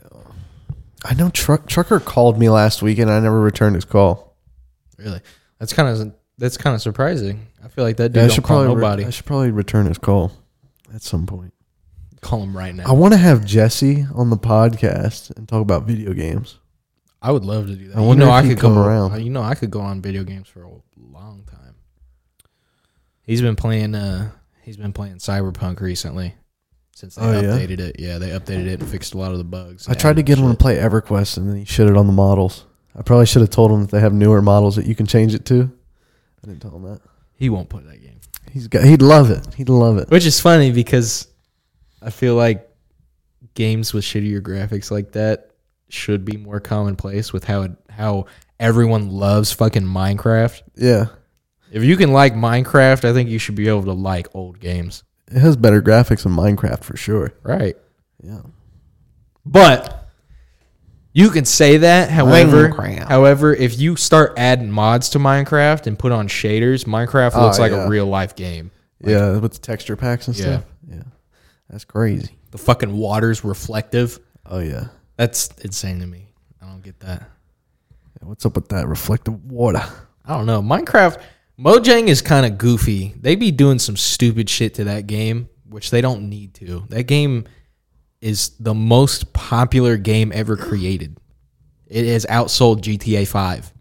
[1.06, 4.36] I know truck trucker called me last week and I never returned his call.
[4.98, 5.22] Really?
[5.62, 7.48] That's kind of that's kind of surprising.
[7.64, 9.06] I feel like that dude Yeah, I don't should call probably re- nobody.
[9.06, 10.32] I should probably return his call
[10.94, 11.54] at some point.
[12.20, 12.84] call him right now.
[12.88, 16.58] I want to have Jesse on the podcast and talk about video games.
[17.22, 17.98] I would love to do that.
[17.98, 19.12] I you know, I could come go around.
[19.14, 21.76] uh, You know, I could go on video games for a long time.
[23.24, 23.96] He's been playing.
[23.96, 24.32] uh
[24.64, 26.36] He's been playing Cyberpunk recently.
[26.96, 27.42] Since they Oh, yeah?
[27.50, 29.88] updated it, yeah, they updated it and fixed a lot of the bugs.
[29.88, 32.66] I tried to get him to play EverQuest and then he shitted on the models.
[32.96, 35.34] I probably should have told him that they have newer models that you can change
[35.34, 35.72] it to.
[36.44, 37.02] I didn't tell him that.
[37.36, 38.20] He won't play that game,
[38.52, 38.84] He's got.
[38.84, 39.54] He'd love it.
[39.56, 40.10] He'd love it.
[40.10, 41.28] which is funny because
[42.02, 42.70] I feel like
[43.54, 45.52] games with shittier graphics like that
[45.90, 48.26] should be more commonplace with how it, how
[48.60, 50.62] everyone loves fucking Minecraft.
[50.76, 51.06] Yeah,
[51.72, 55.04] If you can like Minecraft, I think you should be able to like old games.
[55.32, 57.34] it has better graphics than Minecraft for sure.
[57.44, 57.76] Right.
[58.24, 58.42] Yeah.
[59.46, 60.01] But
[61.14, 62.10] you can say that.
[62.10, 63.08] However, Minecraft.
[63.08, 67.60] however, if you start adding mods to Minecraft and put on shaders, Minecraft oh, looks
[67.60, 67.86] Oh, like yeah.
[67.86, 68.72] a real life game.
[69.04, 70.44] yeah, with the texture packs and Yeah.
[70.44, 70.66] stuff.
[70.90, 71.04] Yeah,
[71.70, 72.38] that's crazy.
[72.52, 74.20] The fucking water's reflective.
[74.46, 74.86] Oh yeah.
[75.18, 76.34] That's insane to me.
[76.62, 77.22] I don't get that.
[78.22, 79.84] Yeah, What's up with that reflective water?
[80.26, 80.62] I don't know.
[80.62, 81.22] Minecraft
[81.60, 83.14] Mojang is kind of goofy.
[83.20, 86.86] They be doing some stupid shit to that game, which they don't need to.
[86.90, 87.46] That game
[88.22, 91.18] is the most popular game ever created.
[91.88, 93.74] It has outsold GTA 5,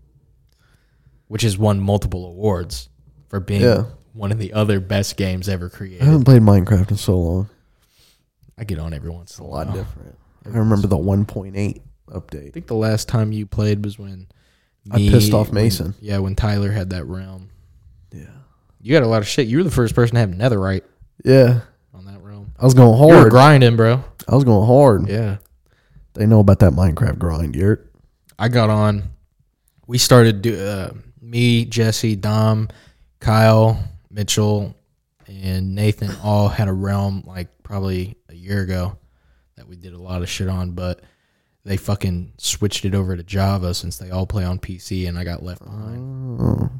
[1.29, 2.89] which has won multiple awards
[3.29, 3.85] for being Yeah.
[4.13, 5.97] one of the other best games ever created.
[6.03, 6.07] I created.
[6.07, 7.49] haven't played Minecraft in so long.
[8.59, 9.77] I get on every once in a A lot while.
[9.77, 10.17] different.
[10.47, 12.49] I remember the 1.8 update.
[12.49, 14.27] I think the last time you played was when
[14.91, 15.95] I pissed off when- Mason.
[16.01, 17.51] yeah, when Tyler had that realm.
[18.13, 18.25] Yeah.
[18.81, 19.47] You got a lot of shit.
[19.47, 20.83] You were the first person to have netherite
[21.25, 21.61] Yeah.
[21.95, 22.53] on that realm.
[22.59, 23.31] I was going You were hard.
[23.31, 24.03] grinding, bro.
[24.31, 25.09] I was going hard.
[25.09, 25.39] Yeah.
[26.15, 27.91] They know about that Minecraft grind, Yurt.
[28.39, 29.03] I got on.
[29.87, 32.69] We started do uh, me, Jesse, Dom,
[33.19, 34.75] Kyle, Mitchell,
[35.27, 38.97] and Nathan all had a realm like probably a year ago
[39.57, 41.01] that we did a lot of shit on, but
[41.65, 45.25] they fucking switched it over to Java since they all play on PC and I
[45.25, 46.41] got left behind.
[46.41, 46.71] Oh.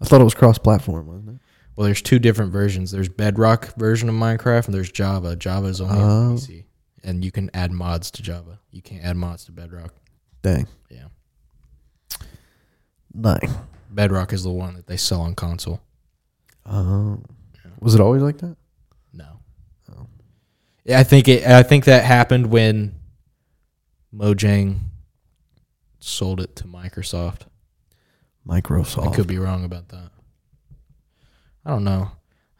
[0.00, 1.36] I thought it was cross platform, wasn't it?
[1.76, 2.90] Well, there's two different versions.
[2.92, 5.34] There's Bedrock version of Minecraft and there's Java.
[5.36, 6.02] Java is only Oh.
[6.04, 6.64] on PC.
[7.04, 8.60] And you can add mods to Java.
[8.70, 9.94] You can't add mods to Bedrock.
[10.42, 10.66] Dang.
[10.90, 11.08] Yeah.
[13.12, 13.50] Nine.
[13.90, 15.80] Bedrock is the one that they sell on console.
[16.66, 17.22] Oh.
[17.78, 18.56] Was it always like that?
[19.12, 19.40] No.
[19.92, 20.06] Oh.
[20.84, 21.46] Yeah, I think it.
[21.46, 22.94] I think that happened when
[24.12, 24.78] Mojang
[25.98, 27.42] sold it to Microsoft.
[28.48, 29.12] Microsoft.
[29.12, 30.10] I could be wrong about that.
[31.66, 32.10] I don't know.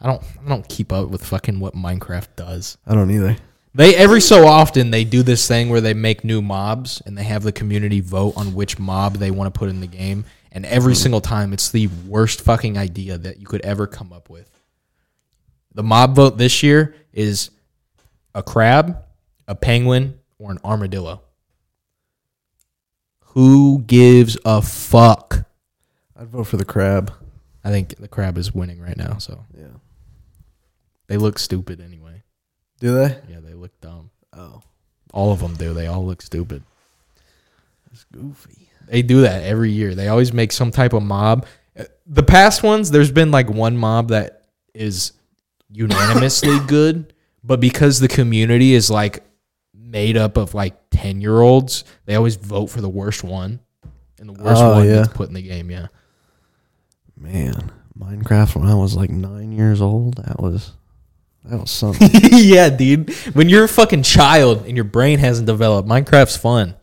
[0.00, 0.22] I don't.
[0.44, 2.76] I don't keep up with fucking what Minecraft does.
[2.86, 3.36] I don't either.
[3.76, 7.24] They every so often they do this thing where they make new mobs and they
[7.24, 10.24] have the community vote on which mob they want to put in the game.
[10.52, 14.30] And every single time it's the worst fucking idea that you could ever come up
[14.30, 14.48] with.
[15.74, 17.50] The mob vote this year is
[18.32, 18.96] a crab,
[19.48, 21.22] a penguin, or an armadillo.
[23.32, 25.44] Who gives a fuck?
[26.16, 27.12] I'd vote for the crab.
[27.64, 29.66] I think the crab is winning right now, so Yeah.
[31.08, 32.03] they look stupid anyway.
[32.80, 33.16] Do they?
[33.28, 34.10] Yeah, they look dumb.
[34.32, 34.62] Oh.
[35.12, 35.72] All of them do.
[35.74, 36.62] They all look stupid.
[37.92, 38.68] It's goofy.
[38.88, 39.94] They do that every year.
[39.94, 41.46] They always make some type of mob.
[42.06, 44.42] The past ones, there's been like one mob that
[44.74, 45.12] is
[45.70, 49.22] unanimously good, but because the community is like
[49.72, 53.60] made up of like 10 year olds, they always vote for the worst one.
[54.18, 54.94] And the worst Oh, one yeah.
[55.02, 55.86] gets put in the game, yeah.
[57.16, 60.72] Man, Minecraft when I was like nine years old, that was
[61.44, 62.08] that was something.
[62.32, 63.12] yeah, dude.
[63.34, 66.74] When you're a fucking child and your brain hasn't developed, Minecraft's fun.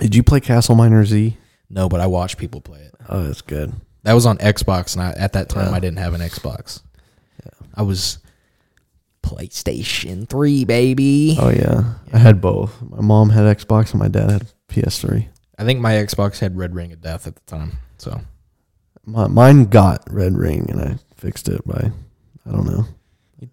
[0.00, 1.36] Did you play Castle Miner Z?
[1.70, 2.94] No, but I watched people play it.
[3.08, 3.72] Oh, that's good.
[4.04, 5.76] That was on Xbox, and I, at that time Yeah.
[5.76, 6.80] I didn't have an Xbox.
[7.74, 8.18] I was
[9.22, 11.36] PlayStation Three, baby.
[11.38, 12.80] Oh yeah, I had both.
[12.82, 15.28] My mom had Xbox and my dad had PS3.
[15.58, 17.78] I think my Xbox had Red Ring of Death at the time.
[17.98, 18.20] So
[19.04, 21.90] My, mine got Red Ring and I fixed it by
[22.46, 22.84] I don't know.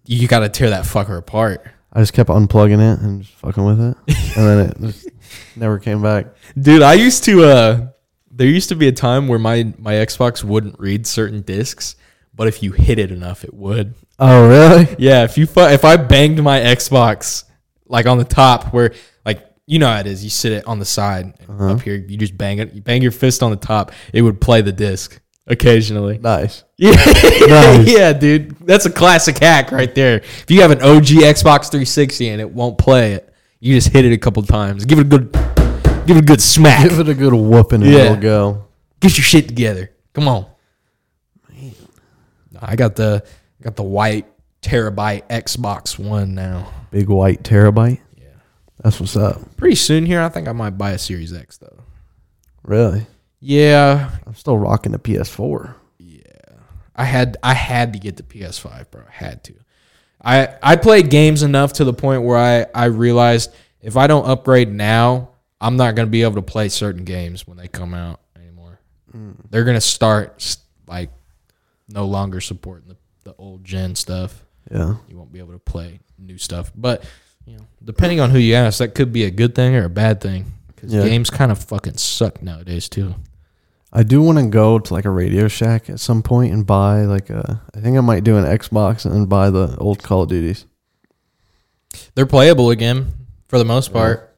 [0.04, 3.64] You got to tear that fucker apart, I just kept unplugging it and just fucking
[3.64, 3.96] with it,
[4.36, 5.08] and then it just
[5.56, 6.26] never came back.
[6.58, 6.82] dude.
[6.82, 7.44] I used to.
[7.44, 7.86] uh
[8.30, 11.96] There used to be a time where my my Xbox wouldn't read certain discs,
[12.34, 13.94] but if you hit it enough, it would.
[14.18, 14.94] Oh really?
[14.98, 17.44] Yeah, if you fu- if I banged my Xbox
[17.86, 18.92] like on the top where
[19.24, 21.72] like you know how it is, you sit it on the side Uh-huh.
[21.72, 24.40] up here, you just bang it, you bang your fist on the top, it would
[24.40, 26.18] play the disc occasionally.
[26.18, 26.64] Nice.
[26.78, 27.88] Yeah, Nice.
[27.90, 30.16] yeah, dude, that's a classic hack right there.
[30.18, 34.04] If you have an OG Xbox 360 and it won't play it, you just hit
[34.04, 35.32] it a couple times, give it a good,
[36.06, 37.98] give it a good smack, Give it a good whooping and Yeah.
[38.00, 38.64] it'll go.
[39.00, 39.90] get your shit together.
[40.12, 40.46] Come on.
[42.60, 43.24] I got the
[43.62, 44.26] got the white
[44.62, 46.70] terabyte Xbox One now.
[46.90, 48.00] Big white terabyte.
[48.16, 48.24] Yeah,
[48.82, 49.56] that's what's up.
[49.56, 51.80] Pretty soon here, I think I might buy a Series X though.
[52.62, 53.06] Really,
[53.40, 55.74] Yeah, I'm still rocking the PS4.
[55.98, 56.20] Yeah,
[56.94, 59.02] I had I had to get the PS5, bro.
[59.06, 59.54] I had to.
[60.24, 64.26] I I played games enough to the point where I I realized if I don't
[64.26, 65.30] upgrade now,
[65.60, 68.80] I'm not gonna be able to play certain games when they come out anymore.
[69.14, 69.36] Mm.
[69.50, 70.56] They're gonna start
[70.88, 71.10] like
[71.88, 74.42] no longer supporting the, the old gen stuff.
[74.70, 76.72] Yeah, You won't be able to play new stuff.
[76.74, 77.04] But
[77.46, 79.90] you know, depending on who you ask, that could be a good thing or a
[79.90, 80.46] bad thing.
[80.66, 81.04] Because Yeah.
[81.04, 83.14] games kind of fucking suck nowadays too.
[83.92, 87.02] I do want to go to like a Radio Shack at some point and buy
[87.04, 87.62] like a.
[87.74, 90.66] I think I might do an Xbox and buy the old Call of Duties.
[92.14, 93.12] They're playable again
[93.48, 94.36] for the most part.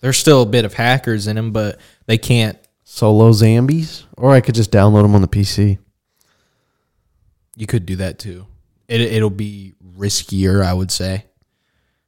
[0.00, 2.58] There's still a bit of hackers in them, but they can't.
[2.84, 5.78] Solo Zombies, or I could just download them on the PC.
[7.56, 8.46] You could do that too.
[8.88, 11.24] It it'll be riskier, I would say.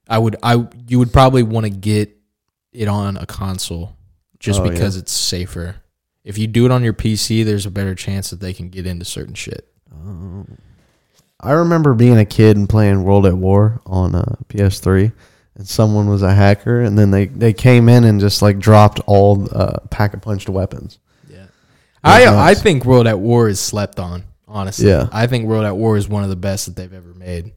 [0.07, 2.15] I would I you would probably want to get
[2.71, 3.95] it on a console
[4.39, 4.71] just Oh, yeah.
[4.71, 5.75] because it's safer.
[6.23, 8.85] If you do it on your PC, there's a better chance that they can get
[8.85, 9.67] into certain shit.
[11.41, 15.11] I remember being a kid and playing World at War on uh, PS3,
[15.55, 18.99] and someone was a hacker, and then they, they came in and just like dropped
[19.05, 20.99] all uh, Pack-a-Punched weapons.
[21.29, 21.45] Yeah.
[22.03, 22.37] I nuts.
[22.37, 24.89] I think World at War is slept on, honestly.
[24.89, 25.07] Yeah.
[25.13, 27.53] I think World at War is one of the best that they've ever made.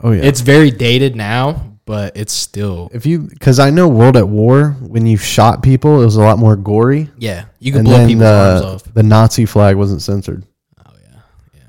[0.00, 4.16] Oh yeah, It's very dated now, but it's still if you because I know World
[4.18, 7.46] at War when you shot people, it was a lot more gory, yeah.
[7.58, 8.94] You can and blow then people's arms off.
[8.94, 10.44] the Nazi flag wasn't censored.
[10.86, 11.20] Oh yeah,
[11.54, 11.60] yeah.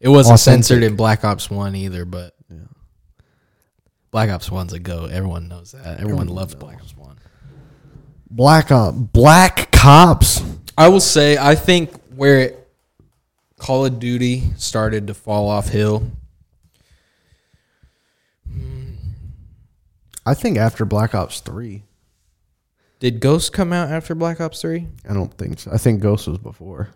[0.00, 0.64] It wasn't Authentic.
[0.64, 2.34] censored in Black Ops One either, but
[4.10, 5.04] Black Ops One's a go.
[5.06, 6.00] Everyone knows that.
[6.00, 7.18] Everyone loves Black Ops One.
[8.30, 10.42] Black op, black cops.
[10.76, 12.68] I will say, I think where it,
[13.58, 16.02] Call of Duty started to fall off hill.
[20.26, 21.84] I think after Black Ops three.
[23.00, 24.86] Did Ghost come out after Black Ops Three?
[25.08, 25.70] I don't think so.
[25.72, 26.88] I think Ghost was before.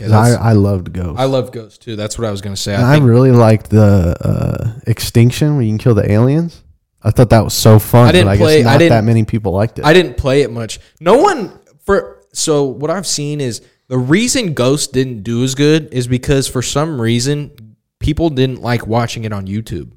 [0.00, 1.18] I, I, I loved Ghost.
[1.18, 1.96] I love Ghost too.
[1.96, 2.74] That's what I was gonna say.
[2.74, 6.62] and I I, really liked the uh, extinction where you can kill the aliens.
[7.02, 8.08] I thought that was so fun.
[8.08, 9.84] I didn't but I play- guess I didn't- that many people liked it.
[9.84, 10.80] I didn't play it much.
[11.00, 11.52] No one
[11.84, 16.48] for so what I've seen is the reason Ghost didn't do as good is because
[16.48, 19.92] for some reason people didn't like watching it on YouTube.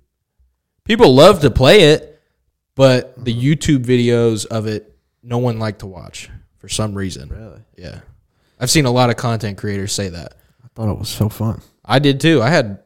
[0.86, 2.09] People love to play it,
[2.80, 3.42] but the mm-hmm.
[3.42, 7.28] YouTube videos of it no one liked to watch for some reason.
[7.28, 7.60] really?
[7.78, 8.00] Yeah.
[8.58, 10.36] I've seen a lot of content creators say that.
[10.64, 11.62] I thought it was so fun.
[11.84, 12.42] I did too.
[12.42, 12.80] I had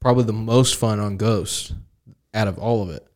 [0.00, 1.74] probably the most fun on Ghost
[2.32, 3.06] out of all of it.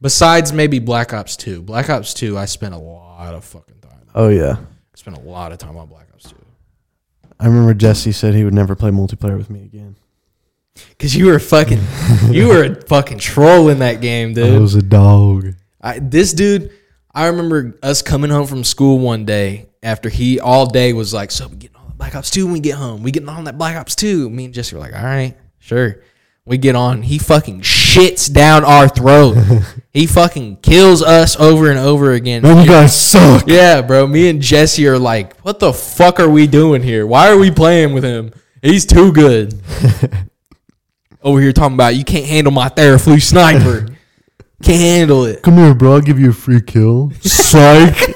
[0.00, 1.62] Besides maybe Black Ops 2.
[1.62, 4.06] Black Ops 2, I spent a lot of fucking time.
[4.14, 4.58] Oh yeah.
[4.60, 6.36] I spent a lot of time on Black Ops 2.
[7.40, 9.96] I remember Jesse said he would never play multiplayer with me again.
[10.98, 11.80] Cause you were fucking,
[12.30, 14.54] you were a fucking troll in that game, dude.
[14.54, 15.54] I was a dog.
[15.80, 16.70] I, this dude,
[17.12, 21.30] I remember us coming home from school one day after he all day was like,
[21.30, 23.02] "So we getting on Black Ops Two when we get home.
[23.02, 24.30] We getting on that Black Ops Two.
[24.30, 26.02] Me and Jesse were like, "All right, sure."
[26.44, 27.02] We get on.
[27.02, 29.36] He fucking shits down our throat.
[29.92, 32.44] he fucking kills us over and over again.
[32.44, 33.46] You guys suck.
[33.46, 34.08] Yeah, bro.
[34.08, 37.06] Me and Jesse are like, what the fuck are we doing here?
[37.06, 38.32] Why are we playing with him?
[38.60, 39.54] He's too good.
[41.22, 43.88] Over here talking about you can't handle my Theraflu sniper.
[44.62, 45.42] Can't handle it.
[45.42, 45.94] Come here, bro.
[45.94, 47.10] I'll give you a free kill.
[47.22, 47.96] Psych.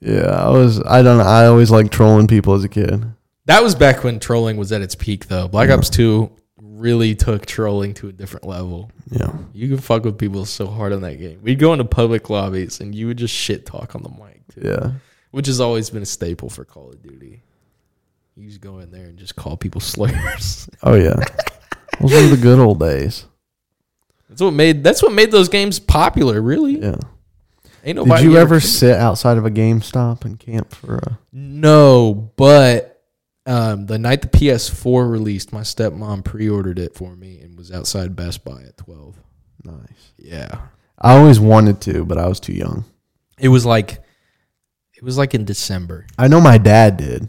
[0.00, 0.82] yeah, I was.
[0.86, 1.24] I don't know.
[1.24, 3.04] I always liked trolling people as a kid.
[3.44, 5.46] That was back when trolling was at its peak, though.
[5.46, 8.90] Black Ops Two really took trolling to a different level.
[9.10, 9.30] Yeah.
[9.52, 11.40] You can fuck with people so hard on that game.
[11.42, 14.62] We'd go into public lobbies and you would just shit talk on the mic, too,
[14.64, 14.92] Yeah.
[15.32, 17.42] which has always been a staple for Call of Duty.
[18.36, 20.68] You just go in there and just call people slurs.
[20.82, 21.16] Oh yeah.
[22.00, 23.26] Those were the good old days.
[24.28, 26.40] that's what made that's what made those games popular.
[26.40, 26.96] Really, Yeah.
[27.84, 28.22] ain't nobody.
[28.24, 31.18] Did you ever sit outside of a GameStop and camp for a?
[31.32, 33.02] No, but
[33.46, 38.14] um, the night the PS4 released, my stepmom pre-ordered it for me and was outside
[38.16, 39.16] Best Buy at twelve.
[39.64, 40.12] Nice.
[40.16, 40.60] Yeah,
[40.98, 42.84] I always wanted to, but I was too young.
[43.38, 43.98] it was like
[44.94, 46.06] it was like in December.
[46.16, 47.28] I know my dad did.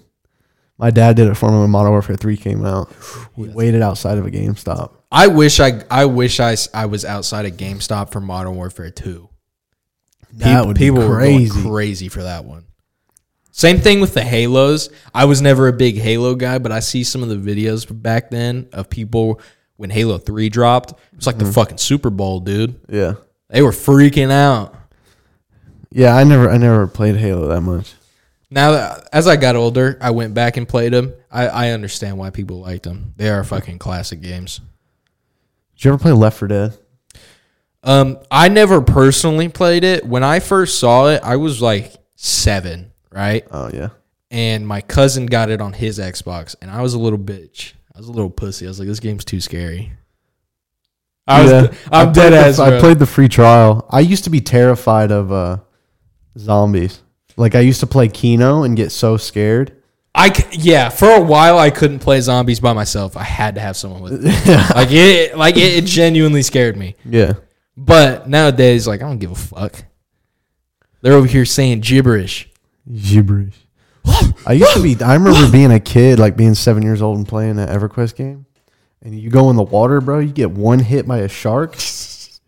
[0.82, 2.91] My dad did it for me when Modern Warfare 3 came out.
[3.36, 4.91] He waited outside of a GameStop.
[5.11, 8.89] I wish I I wish I, s- I was outside of GameStop for Modern Warfare
[8.91, 9.29] 2.
[10.34, 11.49] That would be people were crazy.
[11.49, 12.65] going crazy for that one.
[13.51, 14.89] Same thing with the Halos.
[15.13, 18.29] I was never a big Halo guy, but I see some of the videos back
[18.32, 19.41] then of people
[19.75, 20.91] when Halo 3 dropped.
[20.91, 21.45] It was like Mm-hmm.
[21.47, 22.79] the fucking Super Bowl, dude.
[22.89, 23.15] Yeah.
[23.49, 24.73] They were freaking out.
[25.91, 27.93] Yeah, I never I never played Halo that much.
[28.54, 31.14] Now, that, as I got older, I went back and played them.
[31.32, 33.14] I, I understand why people liked them.
[33.16, 34.60] They are fucking classic games.
[35.76, 36.78] Did you ever play Left 4 Dead?
[37.84, 40.06] Um, I never personally played it.
[40.06, 43.47] When I first saw it, I was like seven, right?
[43.49, 43.89] Oh yeah.
[44.30, 47.74] And my cousin got it on his Xbox, and I was a little bitch.
[47.95, 48.66] I was a little pussy.
[48.66, 49.93] I was like, "This game's too scary."
[51.28, 51.74] I was, Yeah.
[51.91, 52.58] I'm I dead ass.
[52.58, 53.88] the, I played the free trial.
[53.89, 55.58] I used to be terrified of uh,
[56.38, 57.02] zombies.
[57.42, 59.76] Like I used to play Kino and get so scared.
[60.14, 63.18] I c- yeah, for a while I couldn't play zombies by myself.
[63.18, 64.30] I had to have someone with me.
[64.76, 66.96] like it, like it, it genuinely scared me.
[67.04, 67.34] Yeah.
[67.76, 69.84] But nowadays, like I don't give a fuck.
[71.02, 72.48] They're over here saying gibberish.
[72.94, 73.56] Gibberish.
[74.46, 75.02] I used to be.
[75.04, 78.46] I remember being a kid, like being seven years old and playing that EverQuest game,
[79.02, 80.20] and you go in the water, bro.
[80.20, 81.76] You get one hit by a shark.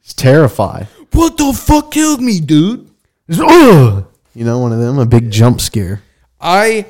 [0.05, 0.85] It's terrifying.
[1.13, 2.91] What the fuck killed me, dude?
[3.31, 6.01] "Ugh!" You know, one of them, a big jump scare.
[6.39, 6.85] I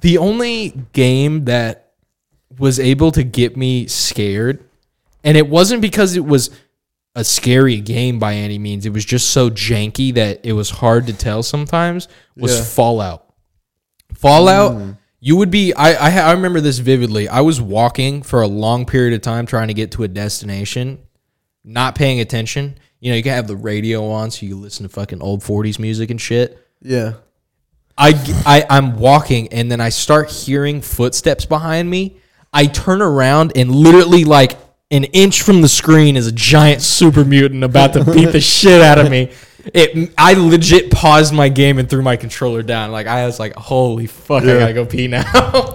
[0.00, 1.92] the only game that
[2.58, 4.62] was able to get me scared,
[5.24, 6.50] and it wasn't because it was
[7.14, 8.86] a scary game by any means.
[8.86, 12.08] It was just so janky that it was hard to tell sometimes.
[12.36, 12.64] Was Yeah.
[12.64, 13.26] Fallout.
[14.14, 14.72] Fallout.
[14.72, 14.98] Mm.
[15.20, 15.72] You would be.
[15.74, 17.28] I, I I remember this vividly.
[17.28, 20.98] I was walking for a long period of time trying to get to a destination,
[21.62, 22.76] not paying attention.
[23.02, 25.40] You know, you can have the radio on so you can listen to fucking old
[25.40, 26.56] '40s music and shit.
[26.80, 27.14] Yeah.
[27.98, 28.12] I,
[28.46, 32.16] I I'm walking and then I start hearing footsteps behind me.
[32.52, 34.56] I turn around and literally like
[34.92, 38.80] an inch from the screen is a giant super mutant about to beat the shit
[38.80, 39.32] out of me.
[39.74, 42.92] It I legit paused my game and threw my controller down.
[42.92, 45.22] Like I was like, holy fuck, I gotta go pee now.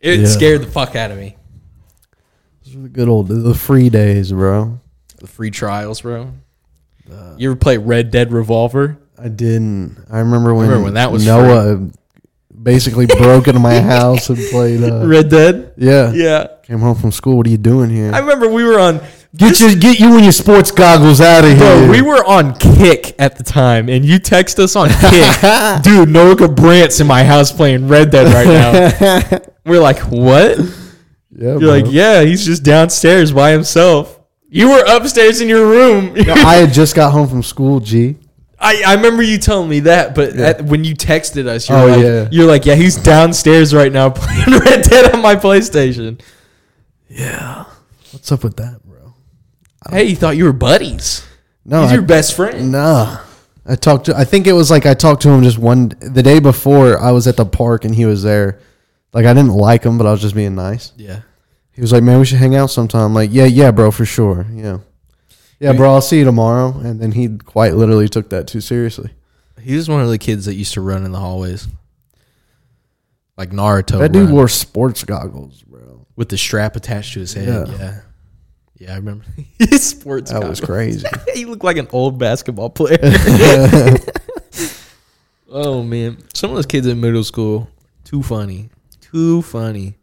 [0.00, 0.26] it Yeah.
[0.26, 1.36] scared the fuck out of me.
[2.64, 4.80] Those were the good old, the free days, bro.
[5.20, 6.32] The free trials, bro.
[7.36, 8.98] you ever play Red Dead Revolver?
[9.18, 10.04] I didn't.
[10.10, 11.90] I remember when, Remember when that was Noah
[12.62, 14.82] basically broke into my house and played.
[14.82, 15.74] Uh, Red Dead?
[15.76, 16.12] yeah.
[16.12, 16.46] Yeah.
[16.62, 17.36] Came home from school.
[17.36, 18.12] What are you doing here?
[18.14, 19.00] I remember we were on
[19.36, 21.58] get you, get you and your sports goggles out of here.
[21.58, 26.08] Bro, we were on Kik at the time, and you text us on Kik, dude.
[26.08, 29.38] Noah Brant's in my house playing Red Dead right now.
[29.66, 30.58] we're like, what?
[31.30, 34.19] yeah, You're like, yeah, he's just downstairs by himself.
[34.50, 36.14] You were upstairs in your room.
[36.28, 37.78] I had just got home from school.
[37.80, 38.16] G.
[38.58, 41.86] I, I remember you telling me that, but at, when you texted us, you're Oh,
[41.86, 42.28] like, yeah.
[42.30, 46.20] you're like, yeah, he's downstairs right now playing Red Dead on my PlayStation.
[47.08, 47.64] Yeah,
[48.12, 49.14] what's up with that, bro?
[49.90, 51.26] Hey, you thought you were buddies?
[51.64, 52.70] No, he's I, your best friend.
[52.72, 53.20] nah.
[53.66, 54.16] I talked to.
[54.16, 56.98] I think it was like I talked to him just one the day before.
[56.98, 58.58] I was at the park and he was there.
[59.12, 60.92] Like I didn't like him, but I was just being nice.
[60.96, 61.20] Yeah.
[61.80, 64.04] He was like, "Man, we should hang out sometime." I'm like, yeah, yeah, bro, for
[64.04, 64.44] sure.
[64.52, 64.80] Yeah,
[65.60, 65.94] yeah, bro.
[65.94, 66.78] I'll see you tomorrow.
[66.78, 69.12] And then he quite literally took that too seriously.
[69.58, 71.68] He was one of the kids that used to run in the hallways,
[73.38, 73.98] like Naruto.
[73.98, 74.34] That dude run.
[74.34, 76.04] wore sports goggles, bro.
[76.16, 77.48] with the strap attached to his head.
[77.48, 77.76] Yeah.
[77.78, 78.00] Yeah,
[78.76, 79.24] yeah, I remember
[79.58, 80.30] his sports.
[80.32, 80.76] That was goggles.
[80.76, 81.06] crazy.
[81.34, 82.98] he looked like an old basketball player.
[85.48, 87.70] oh man, some of those kids in middle school,
[88.04, 88.68] too funny,
[89.00, 89.96] too funny.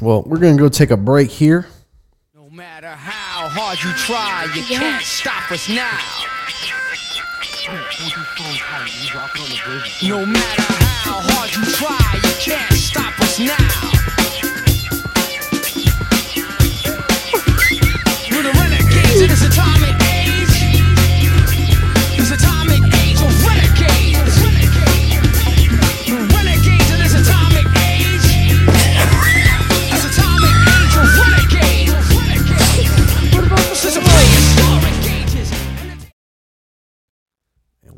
[0.00, 1.66] Well, we're gonna go take a break here.
[2.34, 5.98] No matter how hard you try, you can't stop us now.
[10.02, 14.07] No matter how hard you try, you can't stop us now.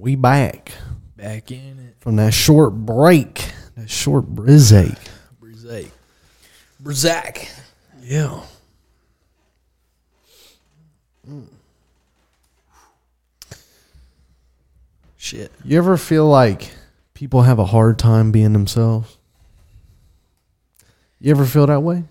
[0.01, 0.73] We back
[1.17, 1.97] Back in it.
[2.01, 3.45] from that short break,
[3.77, 4.49] that short break.
[4.49, 5.91] Brzak.
[6.83, 7.49] Brizak.
[8.03, 8.41] Yeah.
[11.29, 11.45] Mm.
[15.17, 15.53] Shit.
[15.65, 16.71] You ever feel like
[17.15, 19.19] people have a hard time being themselves?
[21.21, 22.05] You ever feel that way?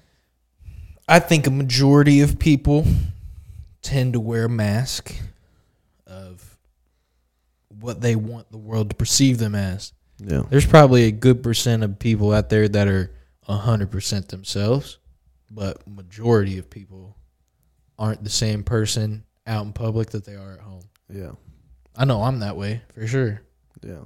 [1.07, 2.85] I think a majority of people
[3.81, 5.15] tend to wear a mask
[7.79, 9.93] what they want the world to perceive them as.
[10.17, 10.43] Yeah.
[10.49, 13.11] There's probably a good percent of people out there that are
[13.47, 14.97] 100% themselves,
[15.49, 17.15] but majority of people
[17.97, 20.83] aren't the same person out in public that they are at home.
[21.09, 21.31] Yeah.
[21.95, 23.41] I know I'm that way for sure.
[23.81, 24.01] Yeah.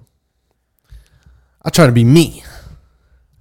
[1.61, 2.43] I try to be me.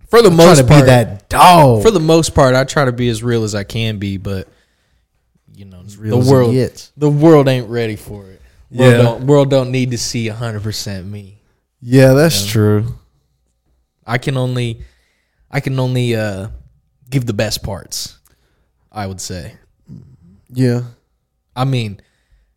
[0.09, 1.83] For the Try most to part, be that dog.
[1.83, 4.47] for the most part, I try to be as real as I can be, but
[5.55, 6.93] you know, real the as world gets.
[6.99, 8.42] the world ain't ready for it.
[8.73, 9.03] World Yeah.
[9.03, 11.41] don't, world don't need to see 100% me.
[11.81, 12.95] yeah, that's true.
[14.07, 14.83] I can only
[15.51, 16.49] I can only uh
[17.11, 18.19] give the best parts.
[18.91, 19.55] I would say.
[20.53, 20.83] Yeah.
[21.55, 22.01] I mean,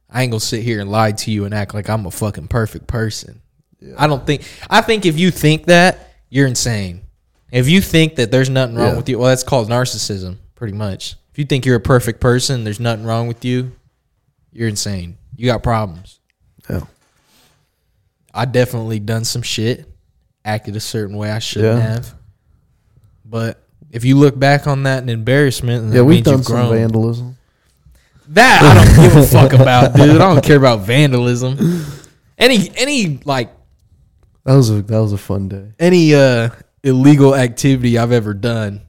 [0.10, 2.48] I ain't gonna sit here and lie to you and act like I'm a fucking
[2.48, 3.42] perfect person.
[3.98, 4.42] I don't think.
[4.70, 7.02] I think if you think that, you're insane.
[7.52, 8.98] If you think that there's nothing wrong Yeah.
[8.98, 11.16] with you, well, that's called narcissism, pretty much.
[11.32, 13.74] If you think you're a perfect person, there's nothing wrong with you,
[14.52, 15.18] you're insane.
[15.38, 16.20] You got problems.
[16.70, 16.82] Yeah.
[18.34, 19.88] I definitely done some shit,
[20.44, 21.88] acted a certain way I shouldn't Yeah.
[21.90, 22.14] have.
[23.24, 23.62] But
[23.92, 26.74] if you look back on that and embarrassment, Yeah, that we've done some grown.
[26.74, 27.38] vandalism.
[28.30, 30.10] That I don't give a fuck about, dude.
[30.16, 31.86] I don't care about vandalism.
[32.38, 33.52] Any any like
[34.46, 35.72] That was a that was a fun day.
[35.80, 36.50] any uh
[36.84, 38.82] illegal activity I've ever done,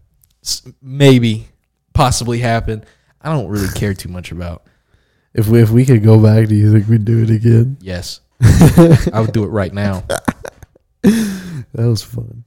[0.83, 1.49] maybe
[1.93, 2.85] possibly happened.
[3.21, 4.63] I don't really care too much about.
[5.37, 7.77] If we if we could go back, do you think we'd do it again?
[7.81, 10.03] Yes, I would do it right now.
[11.03, 12.45] That was fun.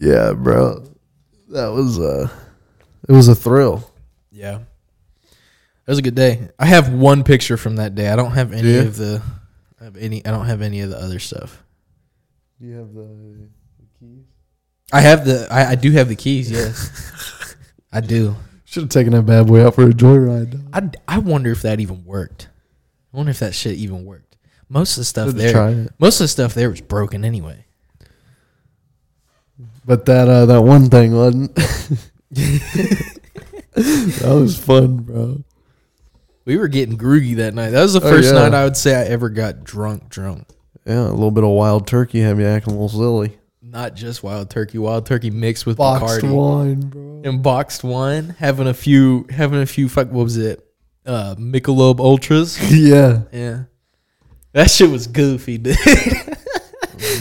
[0.00, 0.84] Yeah, bro.
[1.50, 2.28] That was uh
[3.08, 3.90] it was a thrill.
[4.32, 6.48] Yeah, it was a good day.
[6.58, 8.08] I have one picture from that day.
[8.08, 8.80] I don't have any Yeah?
[8.82, 9.22] of the.
[9.80, 10.24] I have any.
[10.24, 11.62] I don't have any of the other stuff.
[12.60, 13.48] Do you have the
[14.00, 14.24] keys?
[14.92, 15.46] I have the.
[15.50, 16.50] I, I do have the keys.
[16.50, 17.54] Yes,
[17.92, 18.34] I do.
[18.74, 20.60] Should have taken that bad boy out for a joyride.
[20.72, 22.48] I, I wonder if that even worked.
[23.12, 24.36] I wonder if that shit even worked.
[24.68, 25.92] Most of the stuff Should've there, it.
[26.00, 27.66] most of the stuff there was broken anyway.
[29.84, 31.54] But that uh that one thing wasn't.
[32.32, 35.44] that was fun, bro.
[36.44, 37.70] We were getting groogy that night.
[37.70, 38.40] That was the Oh, first yeah.
[38.40, 40.48] night I would say I ever got drunk, drunk.
[40.84, 43.38] Yeah, a little bit of wild turkey had me acting a little silly.
[43.74, 47.22] Not just wild turkey, wild turkey mixed with Boxed Bacardi wine, bro.
[47.24, 48.36] and boxed wine.
[48.38, 49.88] Having a few, having a few.
[49.88, 50.64] Fuck, what was it?
[51.04, 52.56] Uh, Michelob Ultras.
[52.72, 53.22] yeah.
[53.32, 53.64] yeah,
[54.52, 55.76] that shit was goofy, dude.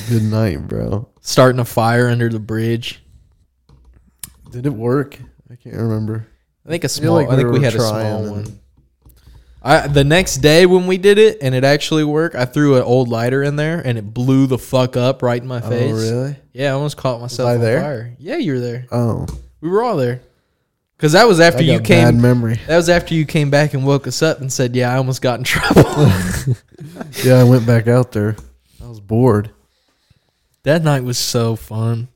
[0.10, 1.10] Good night, bro.
[1.22, 3.04] Starting a fire under the bridge.
[4.52, 5.18] Did it work?
[5.50, 6.28] I can't remember.
[6.68, 7.16] I think a small.
[7.16, 8.60] like I think we had a small one.
[9.64, 12.84] I the next day when we did it and it actually worked, I threw an
[12.84, 15.92] old lighter in there and it blew the fuck up right in my oh, face.
[15.94, 16.36] Oh, really?
[16.52, 17.82] Yeah, I almost caught myself on there?
[17.82, 18.16] fire.
[18.20, 18.88] Yeah, you were there.
[18.92, 19.26] Oh,
[19.62, 20.22] We were all there.
[20.98, 22.22] Cause that was after I you got bad came.
[22.22, 22.60] memory.
[22.68, 25.22] That was after you came back and woke us up and said, "Yeah, I almost
[25.22, 25.84] got in trouble."
[27.24, 28.36] Yeah, I went back out there.
[28.82, 29.52] I was bored.
[30.64, 32.08] that night was so fun.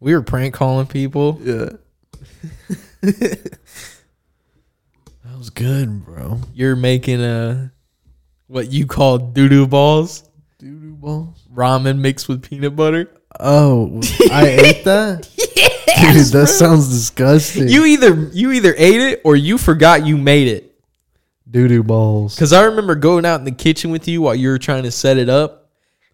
[0.00, 1.38] We were prank calling people.
[1.42, 1.70] Yeah.
[5.44, 6.40] was good, bro.
[6.54, 7.70] You're making a
[8.46, 10.22] what you call doo doo balls,
[10.58, 11.46] Doo doo balls.
[11.52, 13.10] ramen mixed with peanut butter.
[13.38, 15.28] Oh, I ate that.
[15.36, 17.68] Dude, that sounds disgusting.
[17.68, 20.74] You either you either ate it or you forgot you made it.
[21.50, 22.38] doo doo balls.
[22.38, 24.90] Cause I remember going out in the kitchen with you while you were trying to
[24.90, 25.68] set it up,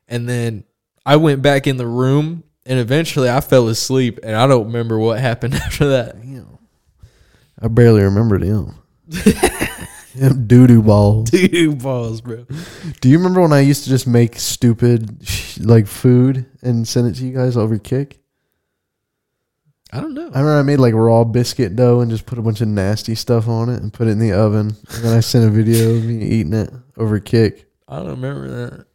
[0.09, 0.65] and then
[1.07, 4.99] I went back in the room, and eventually I fell asleep, and I don't remember
[4.99, 6.17] what happened after that.
[7.63, 8.75] I barely remembered him.
[10.47, 11.31] doo doo balls.
[11.31, 12.47] Dude, balls, bro.
[13.01, 15.27] Do you remember when I used to just make stupid
[15.61, 18.19] like food and send it to you guys over Kik?
[19.93, 20.31] I don't know.
[20.33, 23.17] I remember I made like raw biscuit dough and just put a bunch of nasty
[23.17, 24.77] stuff on it and put it in the oven.
[24.95, 27.67] And then I sent a video of me eating it over Kik.
[27.89, 28.87] I don't remember that.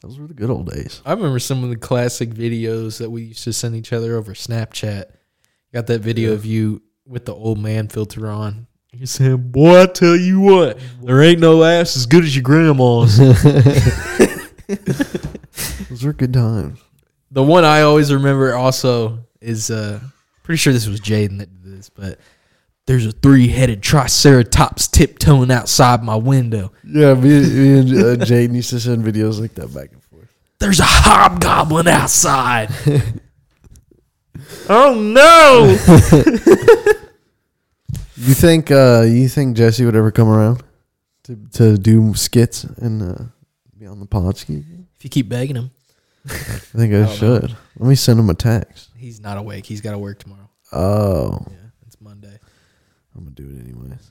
[0.00, 1.02] Those were the good old days.
[1.04, 4.32] I remember some of the classic videos that we used to send each other over
[4.32, 5.04] Snapchat.
[5.72, 9.86] Got that video of you with the old man filter on, He said, "Boy, I
[9.86, 13.18] tell you what, there ain't no ass as good as your grandma's."
[15.88, 16.78] Those were good times.
[17.30, 20.00] the one I always remember also is uh
[20.42, 22.18] pretty sure this was Jaden that did this, but
[22.86, 26.72] there's a three-headed triceratops tiptoeing outside my window.
[26.84, 30.28] Yeah, me, me and uh, Jaden used to send videos like that back and forth.
[30.58, 32.70] There's a hobgoblin outside.
[34.68, 35.76] oh no!
[38.14, 40.62] You think uh, you think Jesse would ever come around
[41.24, 43.24] to to do skits and uh,
[43.76, 44.64] be on the podski?
[44.96, 45.70] if you keep begging him,
[46.28, 47.56] I think I should.
[47.76, 48.90] Let me send him a text.
[48.96, 49.66] he's not awake.
[49.66, 50.48] He's got to work tomorrow.
[50.70, 52.38] Oh, Yeah, it's Monday.
[53.16, 54.10] I'm gonna do it anyways.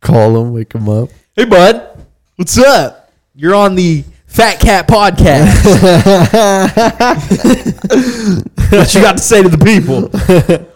[0.00, 1.10] Call him, wake him up.
[1.36, 2.04] Hey, bud.
[2.34, 3.12] What's up?
[3.36, 4.02] You're on the
[4.34, 5.54] Fat Cat Podcast.
[8.72, 10.08] what you got to say to the people?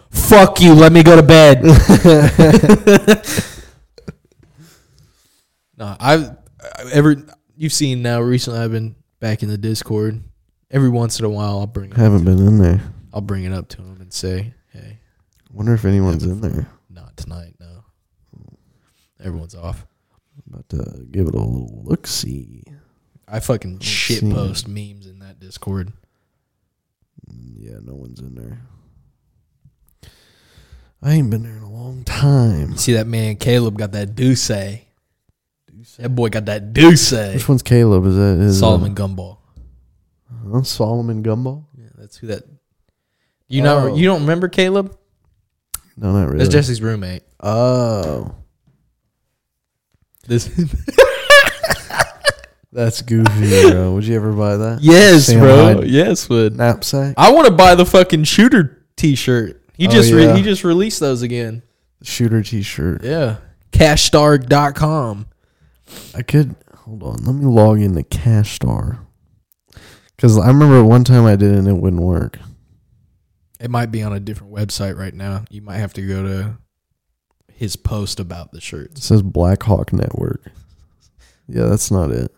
[0.11, 0.73] Fuck you.
[0.73, 1.63] Let me go to bed.
[5.77, 6.29] no, I've
[6.61, 7.15] I- ever
[7.57, 8.59] you've seen now recently.
[8.59, 10.23] I've been back in the Discord.
[10.71, 12.79] Every once in a while, I'll bring it, Haven't been in there.
[13.13, 14.99] I'll bring it up to him and say, "Hey,
[15.51, 16.67] Wonder if anyone's in there.
[16.89, 17.55] not tonight.
[17.59, 17.83] No,
[19.23, 19.85] everyone's off."
[20.47, 22.07] I'm About to give it a little look.
[22.07, 22.63] See.
[23.31, 25.93] I fucking shit post memes in that Discord.
[27.57, 28.61] Yeah, no one's in there.
[31.01, 32.71] I ain't been there in a long time.
[32.71, 34.47] You see that man Caleb got that Duce.
[34.47, 37.11] That boy got that Duce.
[37.11, 38.05] Which one's Caleb?
[38.05, 39.37] Is that is Solomon Gumball.
[40.53, 41.65] Uh, Solomon Gumball?
[41.77, 42.43] Yeah, that's who that.
[43.47, 43.95] You know, Oh.
[43.95, 44.95] you don't remember Caleb?
[45.97, 46.39] No, not really.
[46.39, 47.23] That's Jesse's roommate.
[47.41, 48.33] oh,
[50.27, 50.47] This.
[52.71, 53.93] that's goofy, bro.
[53.93, 54.79] Would you ever buy that?
[54.81, 55.73] yes, Sam bro.
[55.81, 56.55] Hyde Yes, would.
[56.55, 59.61] knapsack, I want to buy the fucking shooter T-shirt.
[59.77, 60.35] He Oh, just re- yeah.
[60.35, 61.63] he just released those again.
[62.03, 63.03] shooter T-shirt.
[63.03, 63.37] Yeah.
[63.71, 65.27] Cashstar.com.
[66.15, 67.23] I could hold on.
[67.23, 68.99] Let me log into CashStar
[70.15, 72.39] because I remember one time I did it and it wouldn't work.
[73.59, 75.45] It might be on a different website right now.
[75.49, 76.57] You might have to go to
[77.53, 79.05] his post about the It shirts.
[79.05, 80.41] says Black Hawk Network.
[81.47, 82.31] Yeah, that's not it.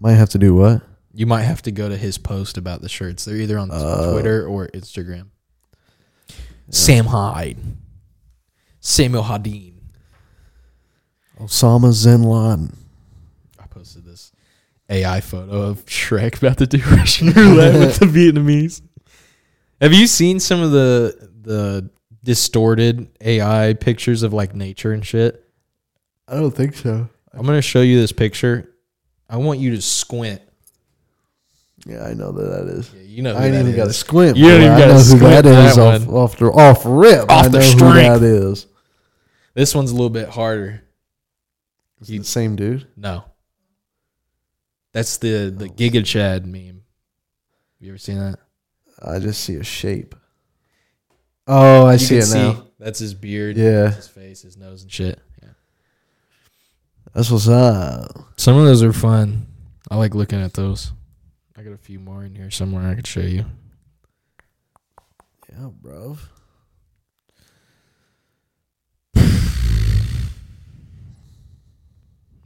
[0.00, 0.82] Might have to do what?
[1.12, 3.24] You might have to go to his post about the shirts.
[3.24, 4.12] They're either on Oh.
[4.12, 5.26] Twitter or Instagram.
[6.70, 7.58] Sam Hyde.
[8.80, 9.74] Samuel Hadeen.
[11.38, 12.76] Osama Bin Laden.
[13.58, 14.32] I posted this
[14.88, 18.82] AI photo of Shrek about to do Russian roulette with the Vietnamese.
[19.80, 21.90] Have you seen some of the the
[22.22, 25.44] distorted AI pictures of like nature and shit?
[26.28, 27.08] I don't think so.
[27.32, 28.66] I'm gonna show you this picture.
[29.30, 30.42] I want you to squint.
[31.86, 32.92] Yeah, I know that that is.
[32.92, 34.36] Yeah, you know, who I ain't that even got to squint.
[34.36, 36.46] You don't even I gotta know who squint that for is that off, off the
[36.46, 37.30] off rip.
[37.30, 38.66] Off I the know who that is.
[39.54, 40.82] This one's a little bit harder.
[42.00, 42.86] Is it the same dude?
[42.96, 43.24] No,
[44.92, 45.68] that's the the oh.
[45.68, 46.66] Giga Chad meme.
[46.66, 46.82] Have
[47.78, 48.38] You ever seen that?
[49.02, 50.14] I just see a shape.
[51.46, 52.66] Oh, I You see can it now.
[52.78, 53.56] That's his beard.
[53.56, 53.90] Yeah.
[53.90, 55.18] his face, his nose, and shit.
[57.14, 58.06] That's what's up.
[58.36, 59.46] Some of those are fun.
[59.90, 60.92] I like looking at those.
[61.56, 63.44] I got a few more in here somewhere I could show you.
[65.52, 66.16] Yeah, bro.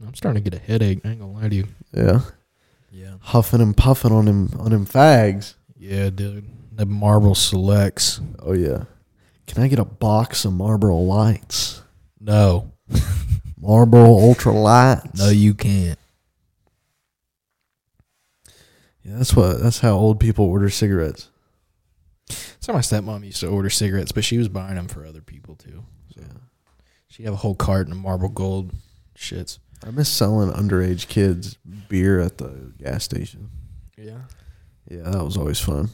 [0.05, 1.01] I'm starting to get a headache.
[1.05, 1.67] I ain't gonna lie to you.
[1.93, 2.21] Yeah,
[2.91, 3.15] Yeah.
[3.21, 5.55] huffing and puffing on him on him fags.
[5.77, 6.45] Yeah, dude.
[6.75, 8.19] The Marble Selects.
[8.39, 8.85] Oh yeah.
[9.47, 11.81] Can I get a box of Marlboro Lights?
[12.19, 12.71] No.
[13.57, 15.17] Marlboro Ultra Lights.
[15.17, 15.99] No, you can't.
[19.03, 19.61] Yeah, that's what.
[19.61, 21.29] That's how old people order cigarettes.
[22.59, 25.55] So my stepmom used to order cigarettes, but she was buying them for other people
[25.55, 25.83] too.
[26.15, 26.21] So
[27.07, 28.71] she'd have a whole carton of Marble Gold
[29.15, 29.59] shits.
[29.85, 33.51] I miss selling underage kids beer at the gas station.
[33.97, 34.21] Yeah.
[34.89, 35.89] Yeah, that was always fun.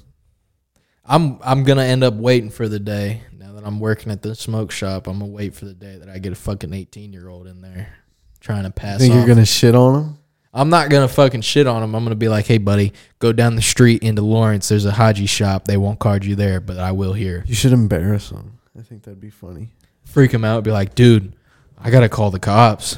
[1.04, 3.22] I'm I'm gonna end up waiting for the day.
[3.62, 6.18] That I'm working at the smoke shop, I'm gonna wait for the day that I
[6.18, 7.94] get a fucking 18 year old in there
[8.40, 9.00] trying to pass.
[9.00, 10.18] Think you're gonna shit on them?
[10.52, 11.94] I'm not gonna fucking shit on him.
[11.94, 14.68] I'm gonna be like, hey buddy, go down the street into Lawrence.
[14.68, 15.66] There's a Haji shop.
[15.66, 17.44] They won't card you there, but I will here.
[17.46, 18.60] You should embarrass them.
[18.78, 19.70] I think that'd be funny.
[20.06, 20.64] Freak him out.
[20.64, 21.34] Be like, dude,
[21.78, 22.98] I gotta call the cops.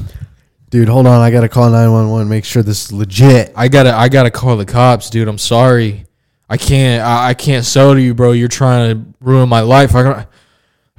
[0.70, 1.20] Dude, hold on.
[1.20, 2.30] I gotta call nine one one.
[2.30, 3.52] Make sure this is legit.
[3.56, 5.28] I gotta I gotta call the cops, dude.
[5.28, 6.06] I'm sorry.
[6.50, 8.32] I can't I, I can't sell to you, bro.
[8.32, 9.94] You're trying to ruin my life.
[9.94, 10.30] I got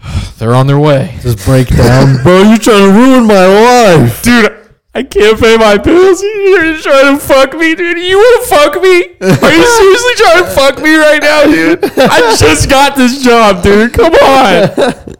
[0.38, 1.18] they're on their way.
[1.20, 2.42] Just break down, bro.
[2.42, 4.22] You're trying to ruin my life.
[4.22, 4.52] Dude,
[4.94, 6.22] I can't pay my bills.
[6.22, 7.98] You're trying to fuck me, dude.
[7.98, 9.05] You wanna fuck me?
[9.20, 11.84] Are you seriously trying to fuck me right now, dude?
[11.98, 13.92] I just got this job, dude.
[13.92, 15.16] Come on.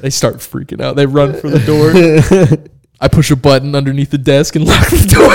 [0.00, 0.96] They start freaking out.
[0.96, 1.92] They run for the door.
[3.00, 5.28] I push a button underneath the desk and lock the door.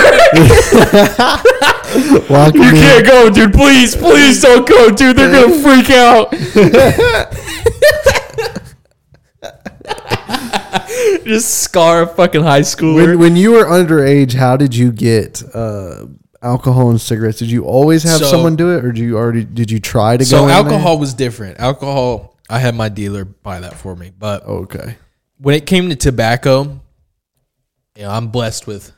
[2.30, 3.52] Lock you can't go, dude.
[3.52, 5.16] Please, please don't go, dude.
[5.16, 6.32] They're gonna freak out.
[11.24, 13.06] Just scar a fucking high schooler.
[13.06, 16.06] When, when you were underage, how did you get uh,
[16.42, 17.38] alcohol and cigarettes?
[17.38, 20.16] Did you always have So- someone do it, or do you already did you try
[20.16, 20.28] to go?
[20.28, 20.56] so in there?
[20.56, 21.58] alcohol was different.
[21.60, 24.10] Alcohol, I had my dealer buy that for me.
[24.16, 24.96] But Okay.
[25.38, 26.80] when it came to tobacco,
[27.96, 28.92] you know, I'm blessed with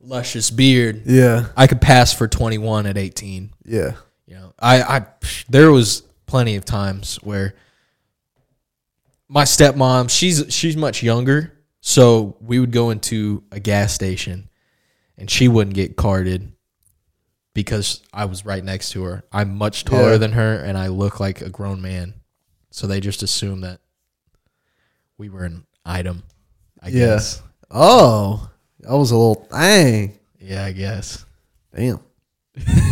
[0.00, 1.02] luscious beard.
[1.06, 1.46] Yeah.
[1.56, 3.50] I could pass for 21 at 18.
[3.64, 3.92] Yeah.
[4.26, 5.06] You know, I, I
[5.48, 7.54] there was plenty of times where
[9.28, 14.48] my stepmom, she's she's much younger, so we would go into a gas station,
[15.18, 16.52] and she wouldn't get carded
[17.54, 19.24] because I was right next to her.
[19.32, 20.18] I'm much taller Yeah.
[20.18, 22.14] than her, and I look like a grown man,
[22.70, 23.80] so they just assume that
[25.18, 26.24] we were an item.
[26.82, 27.06] I Yeah.
[27.06, 27.42] guess.
[27.70, 28.50] Oh,
[28.80, 30.18] that was a little dang.
[30.40, 31.24] Yeah, I guess.
[31.74, 32.00] Damn.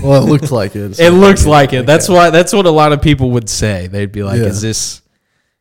[0.02, 0.98] Well, it looked like it.
[0.98, 1.86] It looks like it.
[1.86, 2.30] That's why.
[2.30, 3.86] That's what a lot of people would say.
[3.86, 4.46] They'd be like, Yeah.
[4.46, 5.01] "Is this?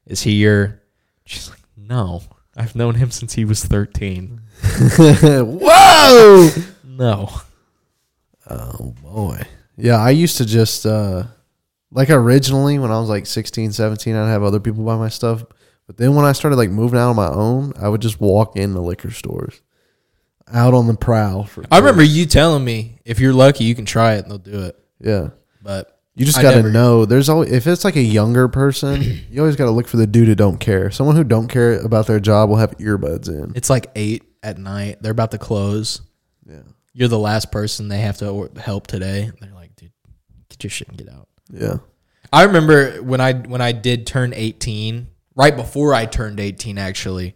[0.05, 0.81] Is he your?"
[1.25, 2.21] She's like, "No,
[2.55, 4.41] I've known him since he was 13.
[4.97, 6.49] Whoa!
[6.83, 7.29] No,
[8.51, 9.41] Oh boy.
[9.77, 11.23] Yeah, I used to just uh
[11.91, 15.43] like originally when I was like 16, 17, I'd have other people buy my stuff.
[15.87, 18.55] But then when I started like moving out on my own, I would just walk
[18.55, 19.61] into liquor stores.
[20.53, 23.85] Out on the prowl for I remember you telling me if you're lucky, you can
[23.85, 24.79] try it and they'll do it.
[24.99, 25.29] Yeah.
[25.61, 27.05] But You just I got to never- know.
[27.05, 29.01] There's always if it's like a younger person,
[29.31, 30.91] you always got to look for the dude who don't care.
[30.91, 33.53] Someone who don't care about their job will have earbuds in.
[33.55, 34.97] it's like eight at night.
[35.01, 36.01] They're about to close.
[36.45, 36.61] Yeah.
[36.93, 39.31] You're the last person they have to or- help today.
[39.39, 39.91] They're like, "Dude,
[40.49, 41.77] get your shit and get out." Yeah.
[42.33, 47.35] I remember when I when I did turn 18, right before I turned 18 actually.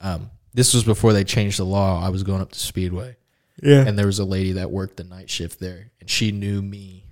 [0.00, 2.04] Um, this was before they changed the law.
[2.04, 3.16] I was going up to Speedway.
[3.62, 3.86] Yeah.
[3.86, 7.05] And there was a lady that worked the night shift there and she knew me.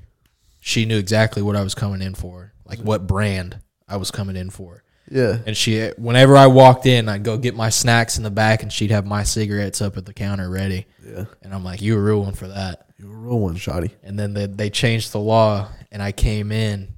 [0.66, 4.34] She knew exactly what I was coming in for, like what brand I was coming
[4.34, 4.82] in for.
[5.10, 5.40] Yeah.
[5.46, 8.72] And she whenever I walked in, I'd go get my snacks in the back and
[8.72, 10.86] she'd have my cigarettes up at the counter ready.
[11.06, 11.26] Yeah.
[11.42, 13.90] And I'm like, "You a real one for that." You're a real one, shoddy.
[14.02, 16.94] And then they, they changed the law, and I came in,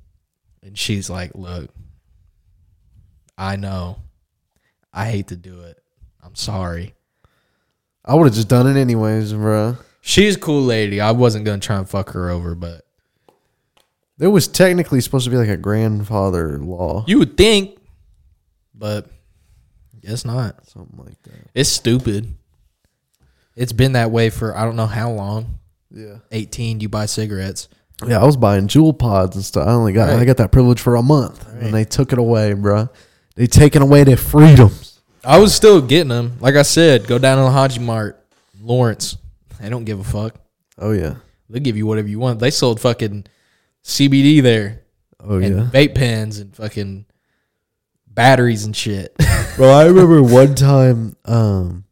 [0.62, 1.68] and she's like, "Look,
[3.36, 3.98] I know,
[4.92, 5.82] I hate to do it.
[6.22, 6.94] I'm sorry."
[8.04, 9.78] I would have just done it anyways, bro.
[10.02, 11.00] She's a cool lady.
[11.00, 12.85] I wasn't gonna try and fuck her over, but
[14.18, 17.78] There was technically supposed to be like a grandfather law, you would think,
[18.74, 19.06] but
[20.00, 20.66] guess not.
[20.68, 21.50] something like that.
[21.54, 22.32] It's stupid.
[23.54, 25.58] It's been that way for I don't know how long.
[25.90, 26.18] Yeah.
[26.32, 27.68] 18, you buy cigarettes.
[28.06, 29.66] Yeah, I was buying Juul pods and stuff.
[29.66, 31.62] I only got I got that privilege for a month, Right.
[31.64, 32.88] and they took it away, bro.
[33.36, 35.00] They taken away their freedoms.
[35.24, 36.36] I was still getting them.
[36.40, 38.22] Like I said, go down to the Haji Mart,
[38.60, 39.16] Lawrence.
[39.60, 40.34] They don't give a fuck.
[40.78, 41.16] Oh yeah.
[41.48, 42.38] They'll give you whatever you want.
[42.38, 43.24] They sold fucking
[43.86, 44.82] CBD there
[45.20, 45.70] Oh and yeah.
[45.72, 47.06] vape pens and fucking
[48.08, 49.16] batteries and shit.
[49.56, 51.84] Bro, I remember one time, um,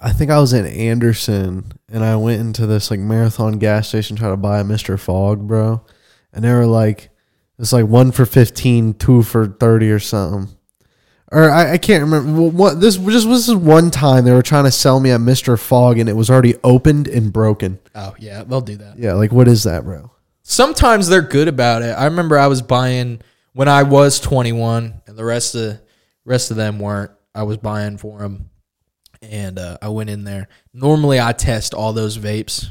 [0.00, 4.16] I think I was in Anderson and I went into this like marathon gas station
[4.16, 4.98] trying to buy a Mr.
[4.98, 5.84] Fog, bro.
[6.32, 7.10] And they were like,
[7.58, 10.56] it's like one for 15, two for 30 or something.
[11.32, 12.42] Or I, I can't remember.
[12.42, 15.58] What this just was this one time they were trying to sell me a Mr.
[15.58, 17.78] Fog and it was already opened and broken.
[17.94, 18.98] oh yeah, they'll do that.
[18.98, 20.10] Yeah, like what is that, bro?
[20.48, 21.90] Sometimes they're good about it.
[21.90, 23.20] I remember I was buying
[23.52, 25.80] when I was 21 and the rest of
[26.24, 27.10] rest of them weren't.
[27.34, 28.50] I was buying for them
[29.20, 30.46] and uh, I went in there.
[30.72, 32.70] Normally I test all those vapes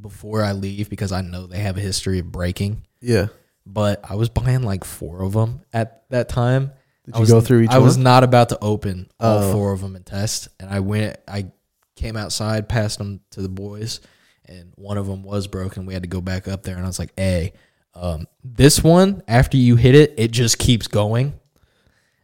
[0.00, 2.82] before I leave because I know they have a history of breaking.
[3.02, 3.26] Yeah.
[3.66, 6.72] but I was buying like four of them at that time.
[7.04, 9.52] Did I you was, go through each I was not about to open all Oh.
[9.52, 11.16] four of them and test, and I went.
[11.28, 11.50] I
[11.96, 14.00] came outside, passed them to the boys,
[14.46, 15.86] and one of them was broken.
[15.86, 17.52] We had to go back up there, and I was like, "Hey,
[17.94, 21.34] um, this one after you hit it, it just keeps going.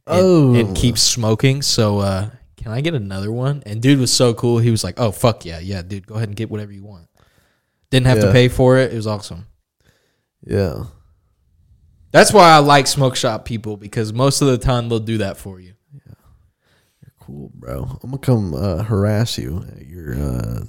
[0.06, 0.54] Oh.
[0.54, 1.60] it keeps smoking.
[1.60, 4.58] So, uh, can I get another one?" And dude was so cool.
[4.58, 7.08] He was like, "Oh fuck yeah, yeah, dude, go ahead and get whatever you want."
[7.90, 8.32] Didn't have to Yeah.
[8.32, 8.92] pay for it.
[8.92, 9.46] It was awesome.
[10.44, 10.84] Yeah.
[12.10, 15.36] That's why I like smoke shop people because most of the time they'll do that
[15.36, 15.74] for you.
[15.94, 16.14] Yeah.
[17.20, 17.98] Cool, bro.
[18.02, 20.64] I'm gonna come uh, harass you at your uh,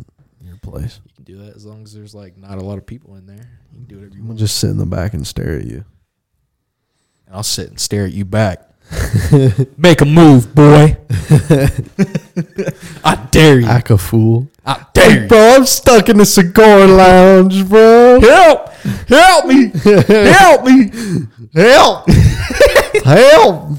[0.61, 0.99] place.
[1.05, 3.25] You can do that as long as there's like not a lot of people in
[3.25, 3.59] there.
[3.71, 4.39] You can do whatever you I'm gonna want.
[4.39, 5.85] just sit in the back and stare at you.
[7.25, 8.65] And I'll sit and stare at you back.
[9.77, 10.97] Make a move, boy.
[13.03, 13.67] I dare you.
[13.67, 14.49] Act a fool.
[14.65, 15.27] I dare you.
[15.27, 18.19] Bro, I'm stuck in the cigar lounge, bro.
[18.19, 18.69] Help!
[19.07, 19.71] Help me!
[19.83, 20.89] Help me!
[21.53, 22.09] Help!
[23.05, 23.77] Help!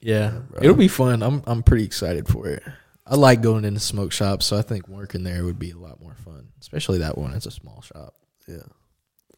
[0.00, 1.22] Yeah, it'll be fun.
[1.22, 2.62] I'm I'm pretty excited for it.
[3.10, 6.00] I like going into smoke shops, so I think working there would be a lot
[6.00, 7.32] more fun, especially that one.
[7.34, 8.14] It's a small shop.
[8.46, 8.62] Yeah.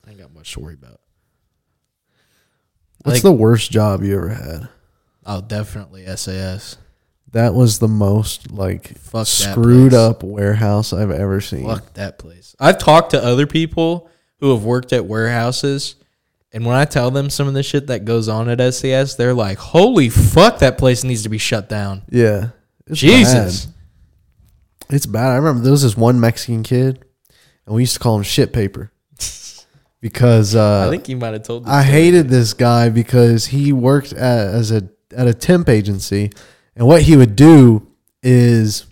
[0.06, 1.00] I ain't got much to worry about.
[3.02, 4.68] What's Like- the worst job you ever had?
[5.24, 6.76] Oh, definitely SAS.
[7.32, 11.66] That was the most like Fuck screwed up warehouse I've ever seen.
[11.66, 12.54] Fuck that place.
[12.60, 14.10] I've talked to other people
[14.40, 15.94] who have worked at warehouses,
[16.52, 19.32] and when I tell them some of the shit that goes on at SAS, they're
[19.32, 22.48] like, "Holy fuck, that place needs to be shut down." Yeah.
[22.86, 23.66] It's Jesus.
[23.66, 23.74] bad.
[24.94, 25.30] It's bad.
[25.30, 27.04] I remember there was this one Mexican kid,
[27.66, 28.92] and we used to call him shit paper
[30.00, 31.66] because uh, I think you might have told.
[31.66, 31.92] I story.
[31.92, 36.30] hated this guy because he worked at, as a at a temp agency,
[36.76, 37.86] and what he would do
[38.22, 38.86] is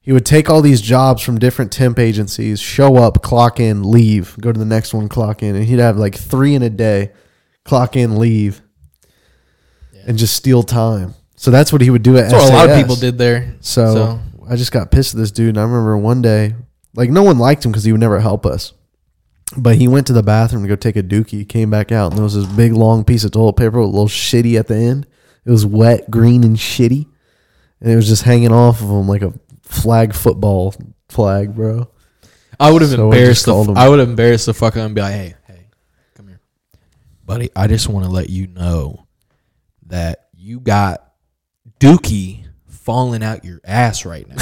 [0.00, 4.36] he would take all these jobs from different temp agencies, show up, clock in, leave,
[4.40, 7.12] go to the next one, clock in, and he'd have like three in a day,
[7.64, 8.62] clock in, leave,
[10.06, 11.14] and just steal time.
[11.42, 12.30] So that's what he would do at.
[12.30, 13.56] That's what a lot of people did there.
[13.60, 15.48] So, So- I just got pissed at this dude.
[15.48, 16.54] And I remember one day,
[16.94, 18.74] like no one liked him because he would never help us.
[19.56, 22.16] But he went to the bathroom to go take a dookie, came back out, and
[22.16, 24.76] there was this big long piece of toilet paper with a little shitty at the
[24.76, 25.06] end.
[25.44, 27.06] It was wet, green, and shitty.
[27.80, 29.32] And it was just hanging off of him like a
[29.62, 30.74] flag football
[31.08, 31.88] flag, bro.
[32.60, 33.72] I would have So embarrassed just the.
[33.72, 35.66] him- I would have embarrassed the fuck out and be like, "Hey, hey,
[36.14, 36.40] come here,
[37.26, 37.50] buddy.
[37.56, 39.06] I just want to let you know
[39.88, 41.01] that you got
[41.82, 44.36] Dookie falling out your ass right now.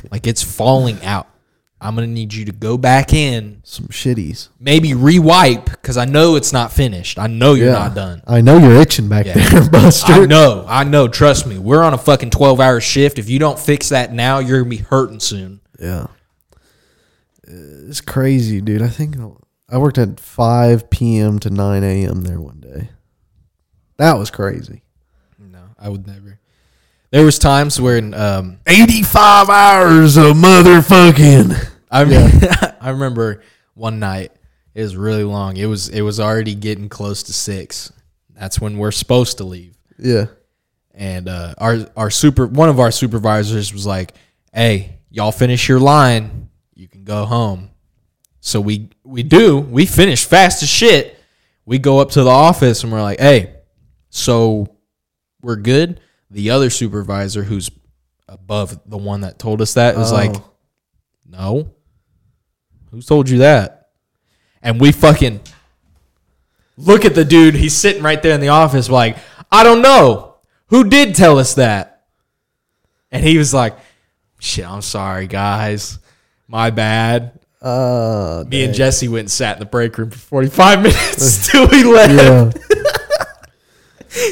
[0.10, 1.28] like it's falling out.
[1.80, 4.50] I'm gonna need you to go back in, Some shitties.
[4.60, 7.18] maybe rewipe because I know it's not finished.
[7.18, 8.22] I know you're not done.
[8.24, 10.12] I know you're itching back there, Buster.
[10.12, 11.08] I know, I know.
[11.08, 13.18] Trust me, we're on a fucking 12 hour shift.
[13.18, 15.60] If you don't fix that now, you're gonna be hurting soon.
[15.80, 16.06] Yeah.
[17.44, 18.82] It's crazy, dude.
[18.82, 19.16] I think
[19.68, 21.38] I worked at 5 p.m.
[21.40, 22.22] to 9 a.m.
[22.22, 22.90] there one day.
[23.96, 24.82] That was crazy.
[25.38, 26.38] No, I would never.
[27.12, 31.70] There was times where um, 85 hours of motherfucking.
[31.90, 33.42] I I remember
[33.74, 34.32] one night
[34.74, 35.58] it was really long.
[35.58, 37.92] It was it was already getting close to six.
[38.30, 39.76] That's when we're supposed to leave.
[39.98, 40.26] Yeah.
[40.94, 44.14] And uh, our our super one of our supervisors was like,
[44.54, 46.48] "Hey, y'all finish your line.
[46.74, 47.72] You can go home."
[48.40, 49.58] So we we do.
[49.58, 51.18] We finish fast as shit.
[51.66, 53.54] We go up to the office and we're like, "Hey,
[54.08, 54.74] so
[55.42, 56.00] we're good."
[56.32, 57.70] The other supervisor, who's
[58.28, 60.44] above the one that told us that, was like, Oh.
[61.28, 61.70] "No,
[62.90, 63.90] who told you that?"
[64.62, 65.40] And we fucking
[66.76, 67.54] look at the dude.
[67.54, 69.16] He's sitting right there in the office, like,
[69.50, 72.04] "I don't know who did tell us that."
[73.10, 73.76] And he was like,
[74.40, 75.98] "Shit, I'm sorry, guys,
[76.48, 80.82] my bad." Uh, Me and Jesse went and sat in the break room for 45
[80.82, 82.58] minutes till we left.
[82.74, 82.81] yeah.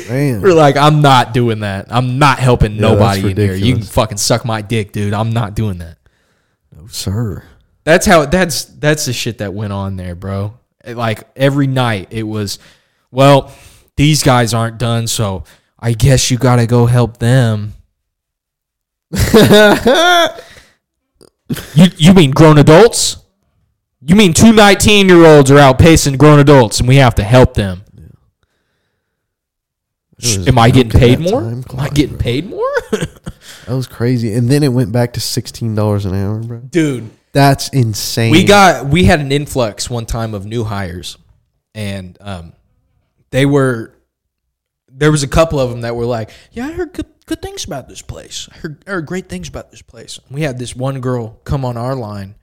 [0.08, 0.42] Man.
[0.42, 1.86] We're like, I'm not doing that.
[1.90, 3.54] I'm not helping Yeah, nobody in here.
[3.54, 5.14] You can fucking suck my dick, dude.
[5.14, 5.96] I'm not doing that.
[6.76, 7.44] No, sir.
[7.84, 10.54] That's how that's that's the shit that went on there, bro.
[10.86, 12.58] Like every night it was,
[13.10, 13.52] well,
[13.96, 15.44] these guys aren't done, so
[15.78, 17.72] I guess you got to go help them.
[21.74, 23.16] you you mean grown adults?
[24.02, 27.54] You mean two 19 year olds are outpacing grown adults and we have to help
[27.54, 27.82] them?
[30.46, 31.42] Am I getting paid more?
[31.42, 32.22] Am I getting bro.
[32.22, 32.72] paid more?
[33.66, 34.32] That was crazy.
[34.34, 36.58] And then it went back to $16 an hour, bro.
[36.58, 38.32] Dude, That's insane.
[38.32, 41.16] we got we had an influx one time of new hires
[41.74, 42.52] and um
[43.30, 43.94] they were
[44.88, 47.64] there was a couple of them that were like yeah i heard good, good things
[47.64, 50.74] about this place I heard, I heard great things about this place we had this
[50.74, 52.34] one girl come on our line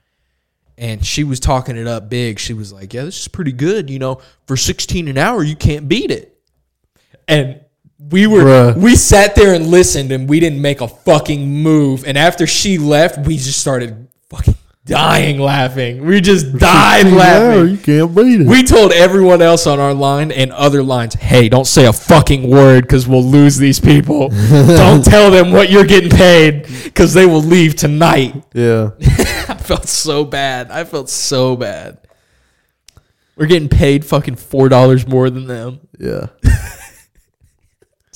[0.77, 3.89] and she was talking it up big she was like yeah this is pretty good
[3.89, 6.39] you know for 16 an hour you can't beat it
[7.27, 7.59] and
[7.99, 8.77] we were Bruh.
[8.77, 12.77] we sat there and listened and we didn't make a fucking move and after she
[12.77, 14.53] left we just started fucking
[14.85, 18.47] dying laughing we just died Yeah, laughing you can't beat it.
[18.47, 22.49] we told everyone else on our line and other lines hey don't say a fucking
[22.49, 27.25] word because we'll lose these people don't tell them what you're getting paid because they
[27.25, 28.91] will leave tonight yeah.
[29.49, 31.97] i felt so bad i felt so bad
[33.35, 36.27] we're getting paid fucking four dollars more than them Yeah.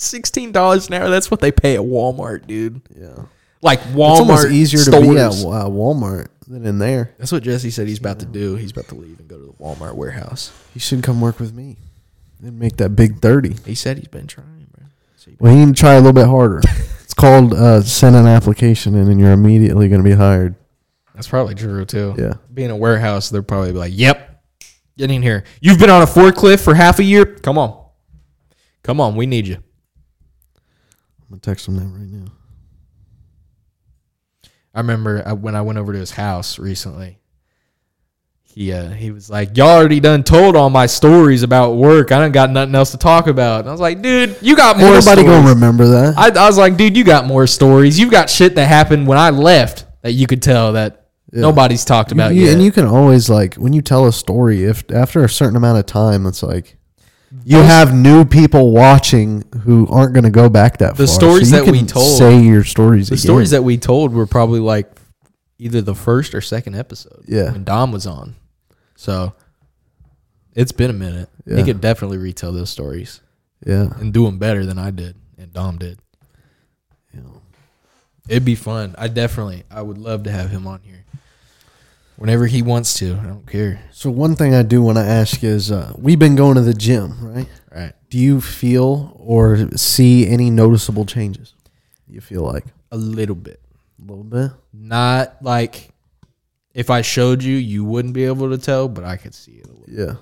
[0.02, 1.10] Sixteen dollars an hour.
[1.10, 2.82] That's what they pay at Walmart, dude.
[3.00, 3.26] Yeah.
[3.62, 4.12] Like Walmart.
[4.12, 7.14] It's almost easier to be at uh, Walmart than in there.
[7.20, 8.56] That's what Jesse said he's about to do.
[8.56, 10.52] He's about to leave and go to the Walmart warehouse.
[10.74, 11.78] He should come work with me
[12.42, 13.58] and make that big 30.
[13.66, 14.86] He said he's been trying, bro.
[15.18, 16.62] So he- Well, need to try a little bit harder.
[17.04, 20.56] it's called uh, send an application in and you're immediately going to be hired.
[21.14, 22.16] That's probably true too.
[22.18, 22.34] Yeah.
[22.52, 24.44] Being a warehouse, they're probably like, "Yep,
[24.98, 25.44] get in here.
[25.60, 27.26] You've been on a forklift for half a year.
[27.26, 27.80] Come on,
[28.82, 29.16] come on.
[29.16, 29.58] We need you."
[31.32, 32.32] Gonna text him that right now.
[34.74, 37.18] I remember I, when I went over to his house recently.
[38.44, 42.12] He uh, he was like, "Y'all already done told all my stories about work.
[42.12, 44.78] I don't got nothing else to talk about." And I was like, "Dude, you got
[44.78, 46.18] more Ain't nobody stories." gonna remember that.
[46.18, 47.98] I, I was like, "Dude, you got more stories.
[47.98, 52.12] You've got shit that happened when I left that you could tell that nobody's talked
[52.12, 55.24] about You- yet." and you can always like when you tell a story, if after
[55.24, 56.76] a certain amount of time, it's like
[57.46, 61.16] you have new people watching who aren't going to go back that The far.
[61.16, 63.08] stories you that we told- say your stories.
[63.10, 63.22] the again.
[63.24, 64.92] stories that we told were probably like
[65.58, 67.24] either the first or second episode.
[67.28, 67.52] Yeah.
[67.52, 68.36] when Dom was on.
[68.96, 69.34] So
[70.56, 71.30] it's been a minute.
[71.48, 73.22] He could definitely retell those stories
[73.66, 76.00] yeah, and do them better than I did and Dom did.
[78.30, 78.94] It'd be fun.
[78.98, 81.01] I definitely, I would love to have him on here
[82.22, 83.16] whenever he wants to.
[83.22, 83.82] I don't care.
[83.92, 86.74] So one thing I do want to ask is, uh, we've been going to the
[86.74, 87.48] gym, right?
[87.74, 87.94] Right.
[88.10, 91.54] Do you feel or see any noticeable changes?
[92.08, 93.60] You feel like A little bit.
[94.00, 94.52] a little bit?
[94.74, 95.90] Not like
[96.74, 99.68] if I showed you, you wouldn't be able to tell, but I could see it
[99.68, 99.86] a little.
[99.88, 100.14] Yeah.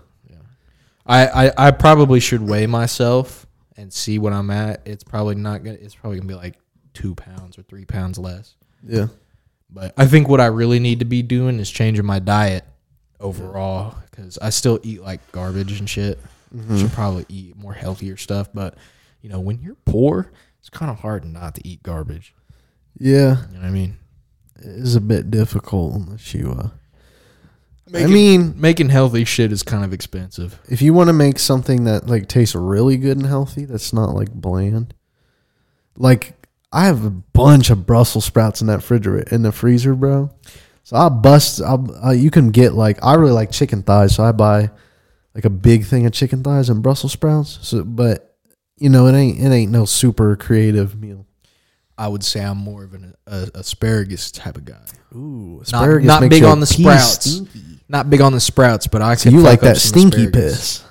[1.06, 4.82] I, I, I probably should weigh myself and see what I'm at.
[4.86, 5.78] It's probably not gonna.
[5.82, 6.56] It's probably gonna be like
[6.94, 8.56] two pounds or three pounds less.
[8.86, 9.08] Yeah.
[9.70, 12.66] But I think what I really need to be doing is changing my diet
[13.20, 16.20] overall because I still eat like garbage and shit.
[16.76, 18.50] Should probably eat more healthier stuff.
[18.52, 18.76] But
[19.22, 22.34] you know, when you're poor, it's kind of hard not to eat garbage.
[22.98, 23.46] Yeah.
[23.48, 23.98] You know what I mean?
[24.58, 26.70] It is a bit difficult unless you, uh,
[27.96, 30.60] I mean, making healthy shit is kind of expensive.
[30.70, 34.14] if you want to make something that like tastes really good and healthy, that's not
[34.14, 34.94] like bland.
[35.96, 36.39] Like
[36.72, 40.30] I have a bunch of Brussels sprouts in that refrigerator in the freezer, bro.
[40.84, 41.62] So I bust.
[41.62, 44.70] I'll, uh, you can get like I really like chicken thighs, so I buy
[45.34, 47.60] like a big thing of chicken thighs and Brussels sprouts.
[47.62, 48.36] So, but
[48.78, 51.26] you know, it ain't it ain't no super creative meal.
[51.98, 54.86] I would say I'm more of an a, asparagus type of guy.
[55.14, 57.42] Ooh, Not, not big on the sprouts.
[57.90, 60.80] Not big on the sprouts, but I So can you like that stinky asparagus.
[60.82, 60.84] piss?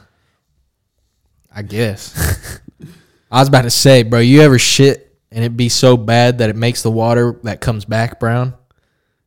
[1.55, 2.61] I guess.
[3.31, 6.51] I was about to say, bro, you ever shit and it be so bad that
[6.51, 8.55] it makes the water that comes back brown?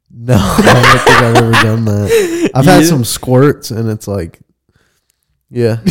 [0.10, 0.58] No, I
[0.94, 2.52] don't think I've ever done that.
[2.56, 2.88] I've had Yeah.
[2.88, 4.40] some squirts, and it's like,
[5.50, 5.78] yeah.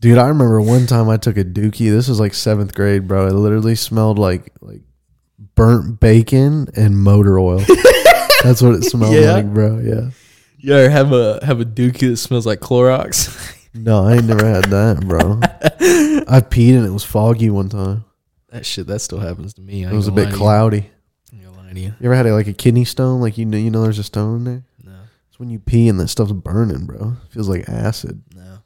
[0.00, 1.90] Dude, I remember one time I took a dookie.
[1.90, 3.26] This was like seventh grade, bro.
[3.26, 4.82] It literally smelled like like
[5.54, 7.60] burnt bacon and motor oil.
[8.42, 9.32] That's what it smelled Yeah?
[9.32, 9.78] like, bro.
[9.78, 10.10] Yeah.
[10.58, 13.30] You ever have a have a dookie that smells like Clorox?
[13.74, 15.40] No, I ain't never had that, bro.
[15.42, 18.04] I peed and it was foggy one time.
[18.50, 19.84] that shit, that still happens to me.
[19.84, 20.38] I It ain't was a gonna bit lie to you.
[20.38, 20.90] cloudy.
[21.32, 21.94] I ain't gonna lie to you.
[22.00, 23.20] You ever had like a kidney stone?
[23.20, 24.64] Like you know, you know, there's a stone in there.
[24.84, 24.92] No,
[25.28, 27.16] It's when you pee and that stuff's burning, bro.
[27.30, 28.22] feels like acid.
[28.34, 28.58] no.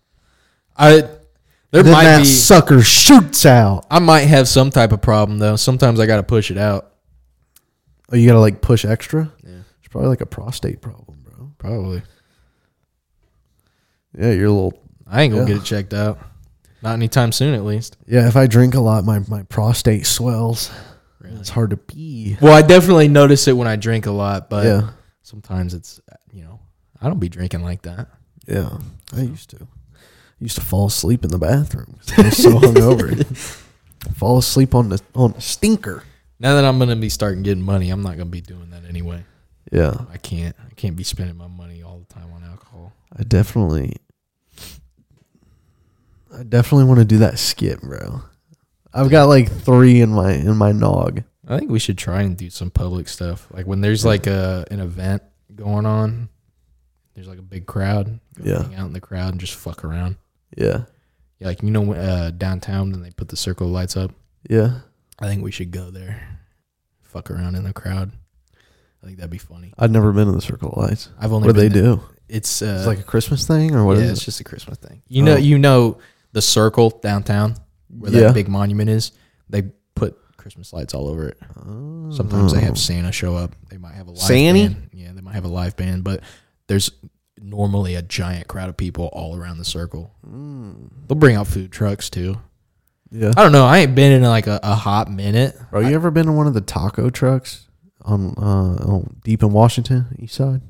[0.76, 1.08] I
[1.70, 2.24] there then might that be.
[2.24, 3.86] sucker shoots out.
[3.90, 5.56] I might have some type of problem though.
[5.56, 6.92] Sometimes I gotta push it out.
[8.12, 9.32] Oh, you gotta like push extra.
[9.44, 9.60] Yeah.
[9.80, 11.50] It's probably like a prostate problem, bro.
[11.58, 12.02] Probably.
[14.18, 14.82] Yeah, you're a little.
[15.10, 15.54] I ain't gonna Yeah.
[15.54, 16.18] get it checked out.
[16.82, 17.96] Not anytime soon, at least.
[18.06, 20.70] Yeah, if I drink a lot, my my prostate swells.
[21.20, 21.36] Really?
[21.40, 22.36] It's hard to pee.
[22.40, 24.90] Well, I definitely notice it when I drink a lot, but yeah,
[25.22, 26.00] sometimes it's
[26.32, 26.60] you know
[27.00, 28.08] I don't be drinking like that.
[28.46, 28.78] yeah.
[29.16, 29.56] I used to.
[29.60, 31.98] I used to fall asleep in the bathroom.
[32.16, 33.26] I was so hungover.
[34.14, 36.04] fall asleep on the on the stinker.
[36.38, 39.24] Now that I'm gonna be starting getting money, I'm not gonna be doing that anyway.
[39.72, 40.54] Yeah, I can't.
[40.64, 42.92] I can't be spending my money all the time on alcohol.
[43.18, 43.96] I definitely.
[46.38, 48.22] I definitely want to do that skit, bro.
[48.92, 51.22] I've got like three in my in my nog.
[51.46, 53.46] I think we should try and do some public stuff.
[53.52, 55.22] Like when there's like a an event
[55.54, 56.28] going on,
[57.14, 58.20] there's like a big crowd.
[58.42, 58.62] Yeah.
[58.62, 60.16] hang out in the crowd and just fuck around.
[60.56, 60.84] Yeah,
[61.40, 64.12] Yeah, like you know uh, downtown when they put the circle of lights up.
[64.48, 64.80] yeah.
[65.20, 66.38] I think we should go there,
[67.02, 68.12] fuck around in the crowd.
[69.02, 69.72] I think that'd be funny.
[69.76, 71.10] I've never been in the Circle of Lights.
[71.18, 72.00] I've only What do they been do?
[72.28, 74.78] It's uh, It's like a Christmas thing, or what yeah, is it's just a Christmas
[74.78, 75.02] thing.
[75.08, 75.38] You know, Oh.
[75.38, 75.98] you know
[76.32, 77.56] the circle downtown
[77.88, 78.20] where Yeah.
[78.22, 79.12] that big monument is.
[79.48, 79.62] They
[79.94, 81.38] put Christmas lights all over it.
[82.10, 82.62] Sometimes they Oh.
[82.64, 83.54] have Santa show up.
[83.70, 84.68] They might have a live Santy?
[84.68, 84.90] band.
[84.92, 86.20] Yeah, they might have a live band, but
[86.66, 86.90] there's
[87.40, 90.12] normally a giant crowd of people all around the circle.
[90.28, 90.90] Mm.
[91.06, 92.38] They'll bring out food trucks too.
[93.10, 93.32] Yeah.
[93.36, 93.64] I don't know.
[93.64, 95.56] I ain't been in like a, a hot minute.
[95.70, 97.66] Bro, you ever been in one of the taco trucks
[98.02, 100.60] on uh on deep in Washington, east side?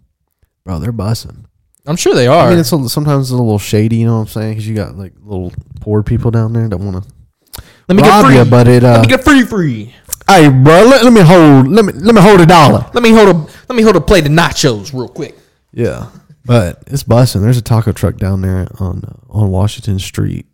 [0.65, 1.47] Bro, they're bussing.
[1.89, 2.47] I'm sure they are.
[2.47, 4.51] I mean, it's a, sometimes it's a little shady, you know what I'm saying?
[4.52, 8.24] Because you got like little poor people down there that want to let me rob
[8.24, 8.36] get free.
[8.39, 8.85] you, but it.
[8.85, 9.94] Uh, let me get free free.
[10.28, 11.69] hey, bro, let, let me hold.
[11.69, 12.89] Let me let me hold a dollar.
[12.93, 13.39] Let me hold a
[13.69, 15.35] let me hold a plate of nachos real quick.
[15.73, 16.10] Yeah,
[16.44, 17.40] but it's bussing.
[17.40, 20.47] There's a taco truck down there on on Washington Street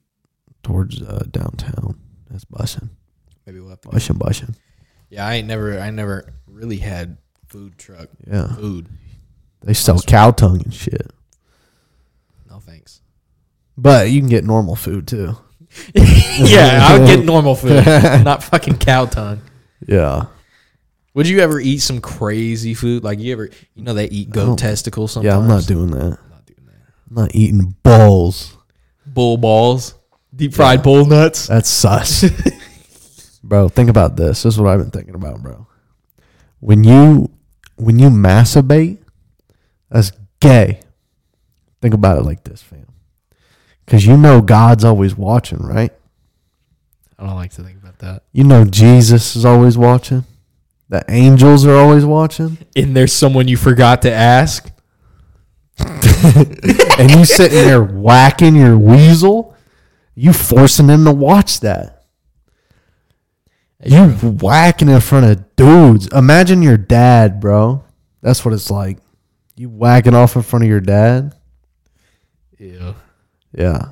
[0.62, 1.98] towards uh, downtown.
[2.30, 2.90] That's bussing.
[3.46, 3.88] Maybe we'll have to.
[3.88, 4.54] Bushin', bushin'.
[5.10, 8.54] Yeah, I ain't never, I never really had food truck Yeah.
[8.54, 8.88] food.
[9.62, 11.10] They sell cow tongue and shit.
[13.76, 15.36] But you can get normal food too.
[15.94, 17.84] yeah, I'll get normal food,
[18.24, 19.40] not fucking cow tongue.
[19.86, 20.26] Yeah.
[21.14, 23.04] Would you ever eat some crazy food?
[23.04, 25.12] Like you ever, you know, they eat goat don't- testicles.
[25.12, 25.32] Sometimes.
[25.32, 26.18] Yeah, I'm not doing that.
[26.22, 26.82] I'm not doing that.
[27.10, 28.56] I'm not eating balls.
[29.06, 29.94] Bull balls,
[30.34, 31.46] deep fried bull nuts.
[31.46, 32.24] That's sus.
[33.44, 34.42] bro, think about this.
[34.42, 35.66] This is what I've been thinking about, bro.
[36.60, 37.30] When you
[37.76, 38.98] when you masturbate,
[39.90, 40.10] that's
[40.40, 40.80] gay.
[41.82, 42.62] Think about it like this,
[43.86, 43.98] fam.
[43.98, 45.92] Cause you know God's always watching, right?
[47.18, 48.22] I don't like to think about that.
[48.32, 50.24] You know Jesus is always watching.
[50.88, 52.58] The angels are always watching.
[52.76, 54.70] And there's someone you forgot to ask.
[55.78, 59.56] and you sitting there whacking your weasel,
[60.14, 62.04] you forcing him to watch that.
[63.84, 66.06] You whacking in front of dudes.
[66.08, 67.84] Imagine your dad, bro.
[68.22, 68.98] That's what it's like.
[69.56, 71.34] You whacking off in front of your dad.
[72.58, 72.94] Yeah.
[73.54, 73.88] Yeah.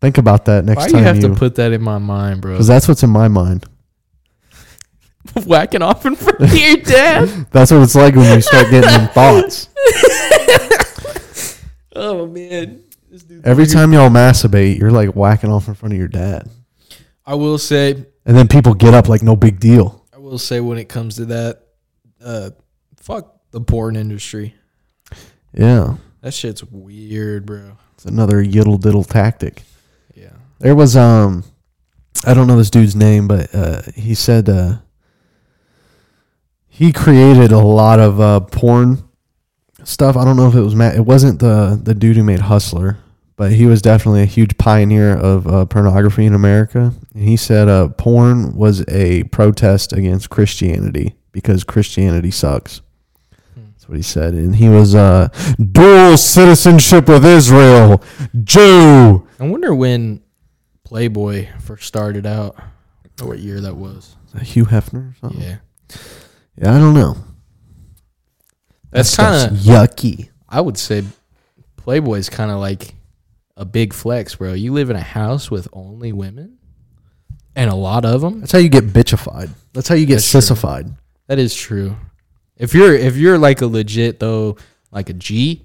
[0.00, 2.40] Think about that next Why time you have you, to put that in my mind,
[2.42, 2.52] bro?
[2.52, 3.64] because that's what's in my mind.
[5.46, 7.28] Whacking off in front of your dad.
[7.50, 9.68] That's what it's like when you start getting them thoughts.
[11.96, 12.82] oh man.
[13.42, 16.48] Every time y'all masturbate, you're like whacking off in front of your dad,
[17.24, 20.04] I will say, and then people get up like no big deal.
[20.12, 21.62] I will say, when it comes to that,
[22.22, 22.50] uh,
[22.96, 24.54] fuck the porn industry.
[25.52, 27.78] Yeah, That shit's weird, bro.
[28.04, 29.62] It's another yiddle diddle tactic.
[30.14, 30.32] Yeah.
[30.58, 31.44] There was um
[32.26, 34.76] I don't know this dude's name, but uh he said uh
[36.68, 39.02] he created a lot of uh porn
[39.84, 40.16] stuff.
[40.16, 42.98] I don't know if it was Matt it wasn't the the dude who made Hustler,
[43.36, 46.92] but he was definitely a huge pioneer of uh, pornography in America.
[47.14, 52.82] And he said uh porn was a protest against Christianity because Christianity sucks.
[53.84, 54.32] That's what he said.
[54.32, 55.28] And he was uh
[55.72, 58.02] dual citizenship with Israel.
[58.42, 59.28] Jew.
[59.38, 60.22] I wonder when
[60.84, 62.56] Playboy first started out,
[63.20, 64.16] or what year that was.
[64.40, 65.38] Hugh Hefner or something?
[65.42, 65.56] Yeah.
[66.56, 67.16] Yeah, I don't know.
[68.90, 70.30] That's Stuff's kind of, yucky.
[70.48, 71.02] I would say
[71.76, 72.94] Playboy's kind of like
[73.54, 74.54] a big flex, bro.
[74.54, 76.56] You live in a house with only women
[77.54, 78.40] and a lot of them.
[78.40, 79.50] That's how you get bitchified.
[79.74, 80.40] That's how you get That's true.
[80.40, 80.86] sissified.
[81.26, 81.96] That is true.
[82.56, 84.56] If you're if you're like a legit though,
[84.92, 85.64] like a G,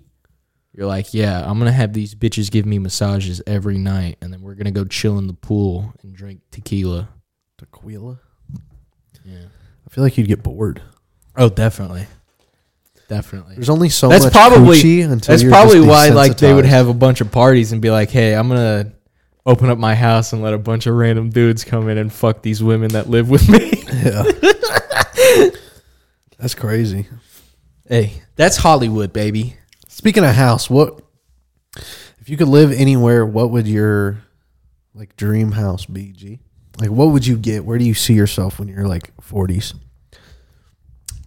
[0.74, 4.42] you're like, yeah, I'm gonna have these bitches give me massages every night, and then
[4.42, 7.10] we're gonna go chill in the pool and drink tequila.
[7.58, 8.20] Tequila.
[9.24, 9.46] Yeah.
[9.86, 10.82] I feel like you'd get bored.
[11.36, 12.08] Oh, definitely,
[13.08, 13.56] definitely.
[13.56, 16.94] There's only so that's much probably until that's probably why like they would have a
[16.94, 18.94] bunch of parties and be like, hey, I'm gonna
[19.46, 22.42] open up my house and let a bunch of random dudes come in and fuck
[22.42, 23.74] these women that live with me.
[24.00, 24.24] Yeah.
[26.40, 27.06] That's crazy.
[27.88, 29.56] hey, that's Hollywood, baby.
[29.90, 31.02] Speaking of house, what
[32.20, 33.26] if you could live anywhere?
[33.26, 34.20] What would your
[34.94, 36.14] like dream house be?
[36.14, 36.40] G,
[36.80, 37.66] like what would you get?
[37.66, 39.74] Where do you see yourself when you're like 40s?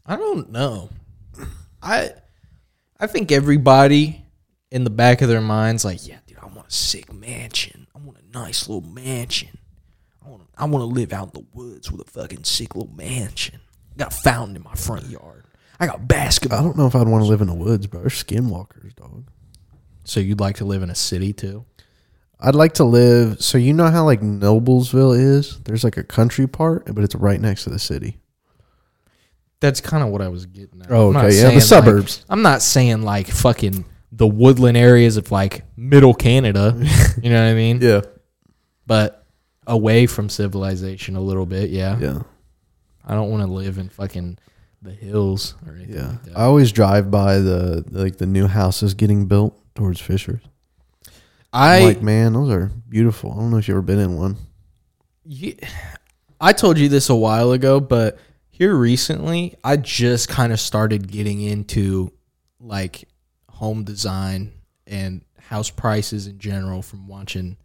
[0.06, 0.88] I don't know.
[1.82, 2.12] I
[2.98, 4.24] I think everybody
[4.70, 7.86] in the back of their minds like, yeah, dude, I want a sick mansion.
[7.94, 9.58] I want a nice little mansion.
[10.24, 12.94] I want I want to live out in the woods with a fucking sick little
[12.94, 13.60] mansion.
[13.98, 15.44] Got a fountain in my front yard.
[15.80, 16.58] I got basketball.
[16.60, 18.00] I don't know if I'd want to live in the woods, bro.
[18.00, 19.24] There's skinwalkers, dog.
[20.04, 21.64] So you'd like to live in a city too?
[22.40, 23.40] I'd like to live.
[23.42, 25.60] So you know how like Noblesville is?
[25.60, 28.18] There's like a country part, but it's right next to the city.
[29.60, 30.90] That's kind of what I was getting at.
[30.90, 31.34] Oh, I'm not okay.
[31.36, 32.24] Yeah, saying, the like- suburbs.
[32.28, 36.74] I'm not saying like fucking the woodland areas of like middle Canada.
[37.22, 37.80] you know what I mean?
[37.80, 38.00] Yeah,
[38.86, 39.24] But
[39.66, 41.96] away from civilization a little bit, yeah.
[41.98, 42.22] yeah,
[43.04, 44.38] I don't want to live in fucking
[44.82, 46.08] the hills or anything yeah.
[46.08, 46.36] like that.
[46.38, 50.40] I always drive by the like the new houses getting built towards Fishers.
[51.52, 53.32] I I'm like, man, those are beautiful.
[53.32, 54.36] I don't know if you've ever been in one.
[55.24, 55.58] Ye-
[56.40, 58.18] I told you this a while ago, but
[58.50, 62.10] here recently, I just kind of started getting into
[62.58, 63.04] like
[63.48, 64.52] home design
[64.86, 67.56] and house prices in general from watching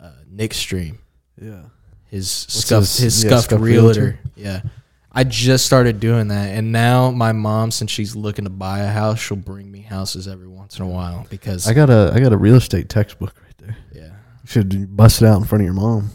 [0.00, 0.98] uh, Nick stream
[1.40, 1.62] Yeah,
[2.10, 4.00] his scuffed his- his, yeah, scuffed, scuffed realtor.
[4.00, 4.18] realtor?
[4.38, 4.62] Yeah.
[5.10, 8.88] I just started doing that, and now my mom, since she's looking to buy a
[8.88, 12.20] house, she'll bring me houses every once in a while because I got a I
[12.20, 13.76] got a real estate textbook right there.
[13.92, 14.02] yeah.
[14.04, 16.10] You should bust it out in front of your mom.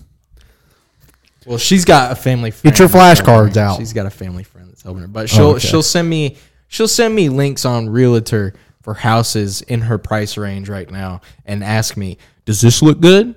[1.46, 2.72] Well, she's got a family friend.
[2.72, 3.78] Get your flashcards out.
[3.78, 5.68] She's got a family friend that's helping her, but she'll okay.
[5.68, 6.38] she'll send me
[6.68, 11.64] she'll send me links on Realtor for houses in her price range right now, and
[11.64, 13.36] ask me, "Does this look good?"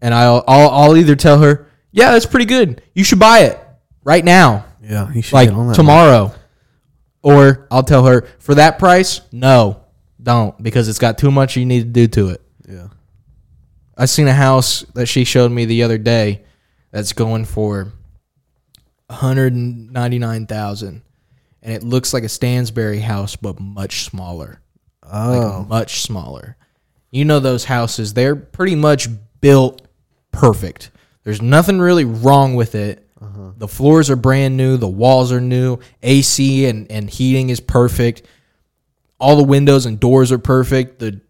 [0.00, 2.82] And I'll I'll, I'll either tell her, Yeah, that's pretty good.
[2.94, 3.60] You should buy it
[4.08, 5.74] right now, Yeah, he should like get on that.
[5.74, 6.32] tomorrow.
[7.22, 9.82] Or I'll tell her for that price, no,
[10.22, 12.42] don't because it's got too much you need to do to it.
[12.66, 12.88] Yeah.
[13.96, 16.42] I seen a house that she showed me the other day
[16.90, 17.92] that's going for
[19.08, 21.02] one hundred and ninety nine thousand,
[21.62, 24.60] and it looks like a Stansberry house but much smaller,
[25.02, 25.58] Oh.
[25.60, 26.56] like much smaller.
[27.10, 29.08] You know those houses; they're pretty much
[29.40, 29.82] built
[30.30, 30.90] perfect.
[31.24, 33.06] There's nothing really wrong with it.
[33.20, 34.76] The floors are brand new.
[34.76, 35.78] The walls are new.
[36.02, 38.22] AC and, and heating is perfect.
[39.18, 41.00] All the windows and doors are perfect.
[41.00, 41.20] The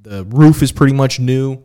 [0.00, 1.64] the roof is pretty much new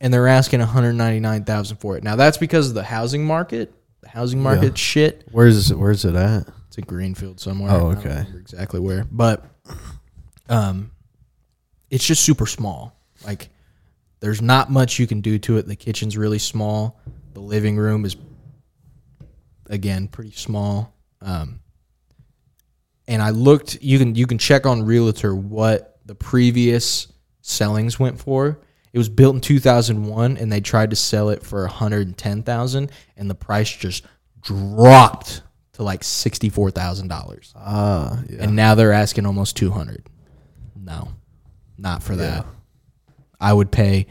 [0.00, 2.04] and they're asking 199,000 for it.
[2.04, 3.72] Now that's because of the housing market.
[4.00, 5.26] The housing market shit.
[5.32, 6.46] Where's where's it at?
[6.68, 7.72] It's in Greenfield somewhere.
[7.72, 8.24] Oh, okay.
[8.38, 9.44] exactly where, but
[10.48, 10.92] um,
[11.90, 12.96] it's just super small.
[13.26, 13.48] Like
[14.20, 15.66] there's not much you can do to it.
[15.66, 17.00] The kitchen's really small.
[17.34, 18.16] The living room is
[19.68, 20.94] again pretty small.
[21.20, 21.60] Um,
[23.06, 23.78] and I looked.
[23.82, 27.08] You can you can check on Realtor what the previous
[27.40, 28.60] sellings went for.
[28.92, 33.34] It was built in 2001, and they tried to sell it for 110,000, and the
[33.34, 34.04] price just
[34.40, 35.42] dropped
[35.72, 37.52] to like sixty-four thousand dollars.
[37.56, 38.44] Ah, yeah.
[38.44, 40.08] And now they're asking almost 200.
[40.76, 41.08] No,
[41.76, 42.46] not for that.
[43.40, 44.06] I would pay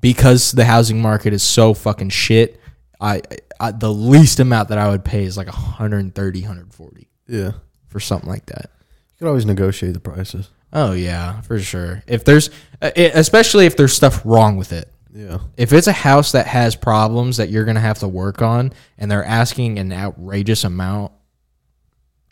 [0.00, 2.60] because the housing market is so fucking shit.
[3.00, 3.22] I,
[3.64, 7.52] I the least amount that I would pay is like 130, 140 yeah.
[7.88, 8.70] for something like that.
[9.14, 10.50] You could always negotiate the prices.
[10.72, 12.02] Oh yeah, for sure.
[12.06, 12.50] If there's
[12.82, 14.90] uh, it- especially if there's stuff wrong with it.
[15.14, 15.38] Yeah.
[15.56, 18.72] If it's a house that has problems that you're going to have to work on
[18.98, 21.12] and they're asking an outrageous amount,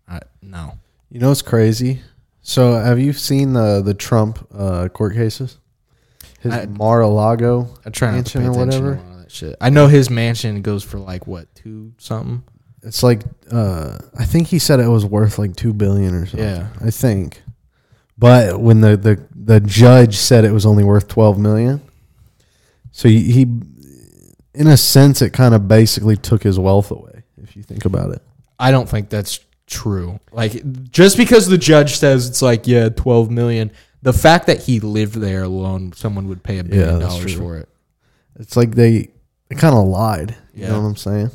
[0.08, 0.72] I, no.
[1.08, 2.02] You know what's crazy?
[2.40, 5.58] So have you seen the the Trump uh, court cases?
[6.40, 9.11] His I- Mar-a-Lago I try not to mansion pay or attention whatever.
[9.38, 9.58] To all that shit.
[9.60, 12.42] I know his mansion goes for like what two something.
[12.82, 16.48] It's like uh, I think he said it was worth like two billion or something.
[16.48, 16.68] Yeah.
[16.80, 17.42] I think.
[18.18, 21.80] But when the, the, the judge said it was only worth twelve million,
[22.92, 23.42] so he, he
[24.54, 27.22] in a sense, it kind of basically took his wealth away.
[27.42, 28.22] If you think about it,
[28.58, 30.20] I don't think that's true.
[30.30, 33.72] Like just because the judge says it's like yeah, twelve million,
[34.02, 37.42] the fact that he lived there alone, someone would pay a billion that's dollars true.
[37.42, 37.68] for it.
[38.38, 39.08] it's like they
[39.54, 40.36] they kind of lied.
[40.54, 40.68] You Yeah.
[40.70, 41.30] know what I'm saying?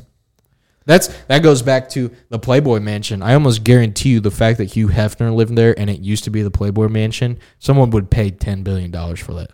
[0.85, 3.21] That's that goes back to the Playboy Mansion.
[3.21, 6.29] I almost guarantee you the fact that Hugh Hefner lived there and it used to
[6.29, 9.51] be the Playboy Mansion, someone would pay ten billion dollars for that.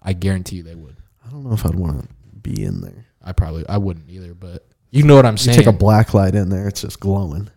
[0.00, 0.96] I guarantee you they would.
[1.26, 2.08] I don't know if I'd want to
[2.40, 3.06] be in there.
[3.24, 5.58] I probably I wouldn't either, but you know what I'm You saying.
[5.58, 7.48] take a black light in there, it's just glowing.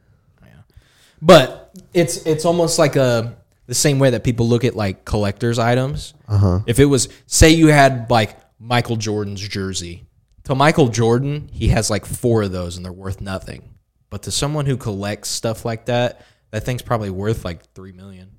[1.22, 3.38] But it's it's almost like a
[3.68, 6.14] the same way that people look at like collectors items.
[6.28, 6.62] Uh-huh.
[6.66, 10.06] If it was say you had like Michael Jordan's jersey.
[10.50, 13.70] To Michael Jordan, he has like four of those and they're worth nothing.
[14.10, 18.32] But to someone who collects stuff like that, that thing's probably worth like 3 million.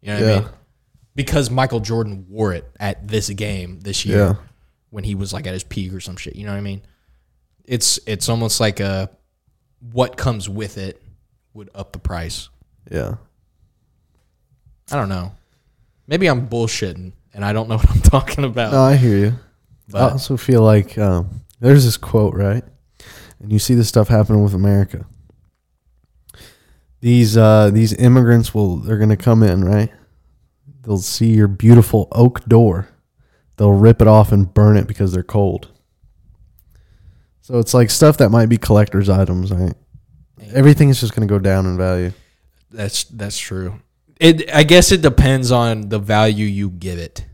[0.00, 0.48] You know what I mean?
[1.14, 4.34] Because Michael Jordan wore it at this game this year Yeah.
[4.88, 6.34] when he was like at his peak or some shit.
[6.34, 6.80] You know what I mean?
[7.66, 9.10] It's it's almost like a
[9.92, 11.02] what comes with it
[11.52, 12.48] would up the price.
[12.90, 13.16] Yeah.
[14.90, 15.32] I don't know.
[16.06, 18.72] Maybe I'm bullshitting and I don't know what I'm talking about.
[18.72, 19.32] No, I hear you.
[19.92, 22.64] I also feel like um, there's this quote, right?
[23.40, 25.06] And you see this stuff happening with America.
[27.00, 29.92] These uh, these immigrants will they're gonna come in, right?
[30.82, 32.88] They'll see your beautiful oak door.
[33.56, 35.68] They'll rip it off and burn it because they're cold.
[37.42, 39.74] So it's like stuff that might be collector's items, right?
[40.52, 42.12] Everything is just gonna go down in value.
[42.70, 43.80] that's that's true.
[44.18, 47.26] It I guess it depends on the value you give it.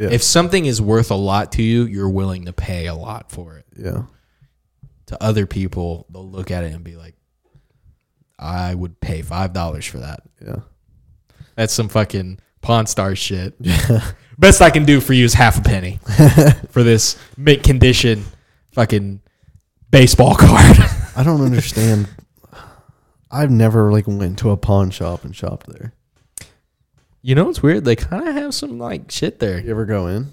[0.00, 0.08] Yeah.
[0.10, 3.58] If something is worth a lot to you, you're willing to pay a lot for
[3.58, 3.66] it.
[3.76, 4.02] yeah.
[5.06, 7.16] To other people, they'll look at it and be like,
[8.38, 10.60] "I would pay five dollars for that." Yeah.
[11.56, 13.54] That's some fucking Pawn Star shit.
[14.38, 15.98] Best I can do for you is half a penny
[16.70, 18.24] for this mint condition
[18.72, 19.20] fucking
[19.90, 20.78] baseball card.
[21.16, 22.08] I don't understand.
[23.30, 25.92] I've never like went to a pawn shop and shopped there.
[27.22, 27.84] You know what's weird?
[27.84, 29.60] They kind of have some like shit there.
[29.60, 30.28] You ever go in?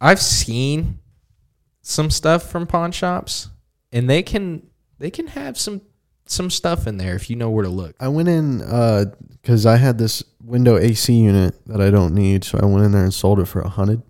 [0.00, 0.98] I've seen
[1.82, 3.48] some stuff from pawn shops,
[3.92, 4.66] and they can
[4.98, 5.80] they can have some
[6.26, 7.96] some stuff in there if you know where to look.
[8.00, 8.58] I went in
[9.30, 12.92] because I had this window AC unit that I don't need, so I went in
[12.92, 14.02] there and sold it for a hundred.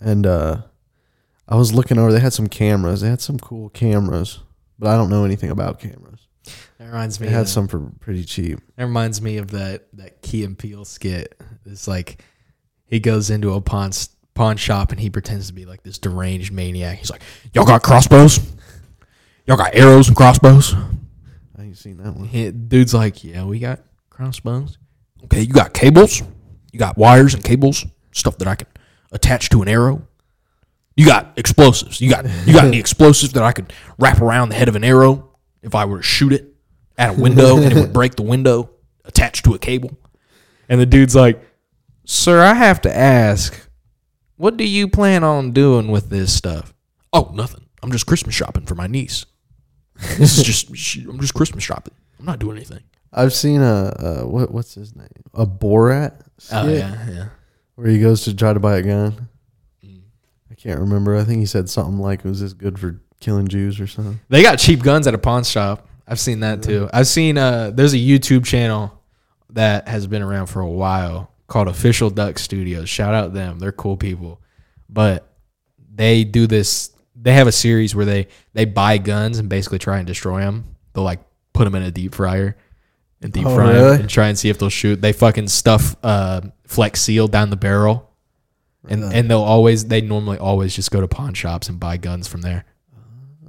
[0.00, 0.62] And uh,
[1.48, 3.02] I was looking over; they had some cameras.
[3.02, 4.40] They had some cool cameras,
[4.78, 6.21] but I don't know anything about cameras.
[6.78, 7.26] That reminds me.
[7.26, 8.58] They had of, some for pretty cheap.
[8.76, 11.40] That reminds me of that that Key and Peele skit.
[11.64, 12.24] It's like
[12.86, 13.92] he goes into a pawn
[14.34, 16.98] pawn shop and he pretends to be like this deranged maniac.
[16.98, 17.22] He's like,
[17.54, 18.40] "Y'all got crossbows?
[19.46, 20.74] Y'all got arrows and crossbows?"
[21.56, 22.26] I ain't seen that one.
[22.26, 24.78] He- dude's like, "Yeah, we got crossbows.
[25.24, 26.22] Okay, you got cables?
[26.72, 28.66] You got wires and cables, stuff that I can
[29.12, 30.06] attach to an arrow.
[30.96, 32.00] You got explosives.
[32.00, 34.84] You got you got any explosives that I could wrap around the head of an
[34.84, 35.31] arrow
[35.62, 36.54] if I were to shoot it
[36.98, 38.70] at a window and it would break the window
[39.04, 39.96] attached to a cable?"
[40.68, 41.42] And the dude's like,
[42.04, 43.68] "Sir, I have to ask,
[44.36, 46.72] what do you plan on doing with this stuff?"
[47.12, 47.66] "Oh, nothing.
[47.82, 49.26] I'm just Christmas shopping for my niece.
[50.18, 51.94] This is just she- I'm just Christmas shopping.
[52.18, 52.82] I'm not doing anything."
[53.14, 55.08] I've seen a, uh what what's his name?
[55.34, 56.22] A Borat.
[56.50, 57.28] Oh yeah, yeah.
[57.74, 59.28] Where he goes to try to buy a gun.
[59.84, 60.00] Mm.
[60.50, 61.14] I can't remember.
[61.16, 64.42] I think he said something like, "Was this good for killing Jews or something?" They
[64.42, 65.88] got cheap guns at a pawn shop.
[66.06, 66.90] I've seen that too.
[66.92, 68.92] I've seen uh there's a YouTube channel
[69.50, 72.88] that has been around for a while called Official Duck Studios.
[72.88, 73.58] Shout out them.
[73.58, 74.40] They're cool people.
[74.90, 75.26] But
[75.94, 79.98] they do this they have a series where they they buy guns and basically try
[79.98, 80.76] and destroy them.
[80.92, 81.20] They'll like
[81.52, 82.56] put them in a deep fryer
[83.22, 84.00] and deep Oh, fry 'em really?
[84.00, 85.00] and try and see if they'll shoot.
[85.00, 88.10] They fucking stuff uh flex seal down the barrel.
[88.88, 92.26] And and they'll always they normally always just go to pawn shops and buy guns
[92.26, 92.64] from there.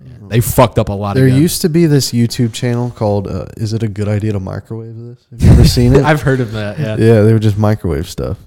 [0.06, 1.42] Yeah, They fucked up a lot There of guns.
[1.42, 4.96] used to be this YouTube channel called uh, "Is it a good idea to microwave
[4.98, 6.04] this?" Have you ever seen it?
[6.04, 6.80] I've heard of that.
[6.80, 8.38] Yeah, yeah, they were just microwave stuff.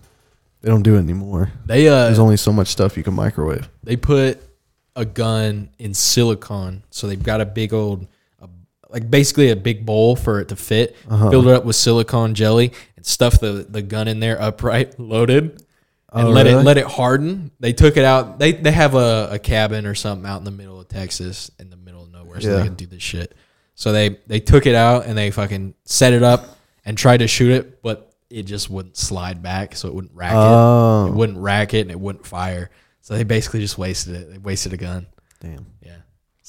[0.62, 1.53] They don't do it anymore.
[1.65, 3.69] they uh There's only so much stuff you can microwave.
[3.85, 4.41] they put
[4.97, 8.07] a gun in silicon, so they've got a big old,
[8.43, 8.47] uh,
[8.89, 10.97] like basically a big bowl for it to fit.
[11.09, 11.31] Uh-huh.
[11.31, 15.62] Filled it up with silicone jelly and stuff the the gun in there upright, loaded,
[16.16, 16.60] and Oh, let really?
[16.60, 17.51] it let it harden.
[17.60, 18.38] They took it out.
[18.38, 21.70] They they have a, a cabin or something out in the middle of Texas, in
[21.70, 22.56] the middle of nowhere, so Yeah.
[22.59, 23.34] they can do this shit.
[23.74, 27.28] So they they took it out and they fucking set it up and tried to
[27.28, 30.36] shoot it, but it just wouldn't slide back, so it wouldn't rack it.
[30.36, 31.06] Oh.
[31.09, 32.70] It wouldn't rack it and it wouldn't fire.
[33.02, 34.32] So they basically just wasted it.
[34.32, 35.06] They wasted a gun.
[35.40, 35.66] Damn.
[35.80, 35.98] Yeah.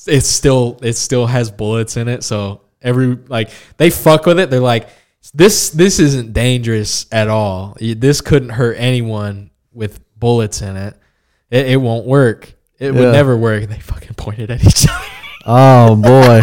[0.07, 4.49] It's still it still has bullets in it, so every like they fuck with it.
[4.49, 4.87] They're like
[5.33, 7.75] this this isn't dangerous at all.
[7.79, 10.95] This couldn't hurt anyone with bullets in it.
[11.51, 12.51] It, it won't work.
[12.79, 12.99] It Yeah.
[12.99, 13.69] would never work.
[13.69, 15.05] They fucking pointed at each other.
[15.45, 16.41] Oh boy.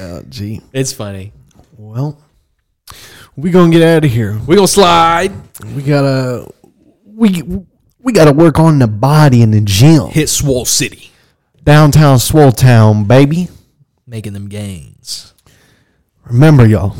[0.00, 0.60] oh, gee.
[0.72, 1.32] It's funny.
[1.76, 2.18] Well,
[3.36, 4.38] we gonna get out of here.
[4.46, 5.32] We gonna slide.
[5.74, 6.48] We gotta
[7.04, 7.42] we
[8.00, 10.06] we gotta work on the body in the gym.
[10.08, 11.10] Hit Swole City.
[11.64, 13.48] Downtown Swole Town, baby.
[14.06, 15.34] Making them gains.
[16.24, 16.96] Remember, y'all,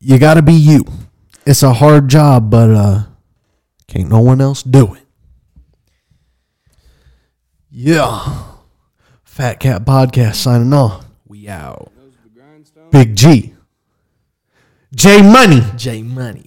[0.00, 0.84] you gotta be you.
[1.44, 3.02] It's a hard job, but uh,
[3.88, 5.02] can't no one else do it.
[7.70, 8.44] Yeah.
[9.24, 11.04] Fat Cat Podcast signing off.
[11.26, 11.90] We out.
[12.90, 13.54] Big G.
[14.94, 15.62] J Money.
[15.76, 16.46] J Money.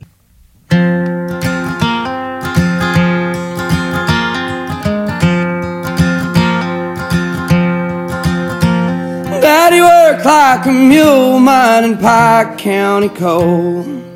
[9.42, 14.11] Daddy worked like a mule mining Pike County coal.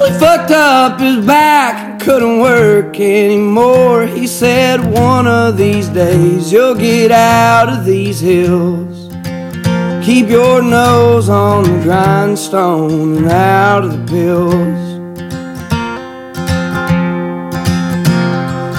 [0.00, 4.06] Fucked up his back couldn't work anymore.
[4.06, 9.12] He said, One of these days you'll get out of these hills.
[10.04, 14.90] Keep your nose on the grindstone and out of the pills.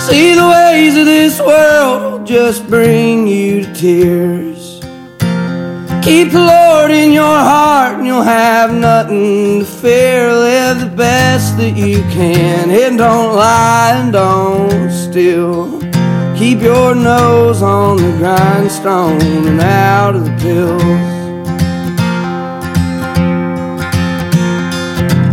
[0.08, 4.61] See the ways of this world just bring you to tears.
[6.04, 10.34] Keep the Lord in your heart and you'll have nothing to fear.
[10.34, 15.80] Live the best that you can and don't lie and don't steal.
[16.36, 20.82] Keep your nose on the grindstone and out of the pills.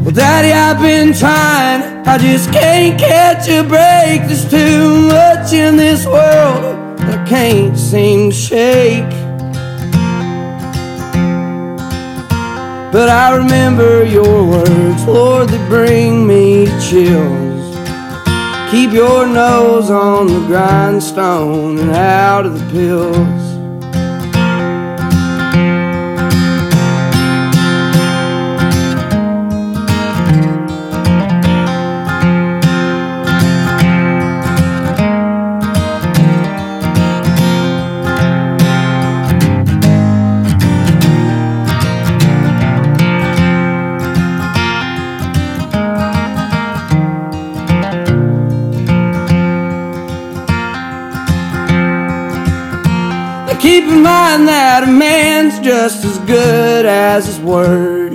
[0.05, 2.07] Well, Daddy, I've been trying.
[2.07, 4.29] I just can't catch a break.
[4.29, 9.28] There's too much in this world I can't seem to shake.
[12.99, 17.77] But I remember your words, Lord, that bring me chills.
[18.73, 23.48] Keep your nose on the grindstone and out of the pills.
[53.91, 58.13] In mind that a man's just as good as his word.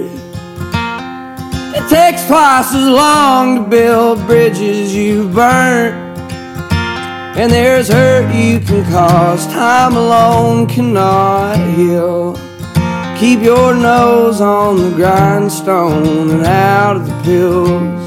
[1.75, 5.95] It takes twice as long to build bridges you've burnt.
[7.35, 12.35] And there's hurt you can cause, time alone cannot heal.
[13.17, 18.02] Keep your nose on the grindstone and out of the pills.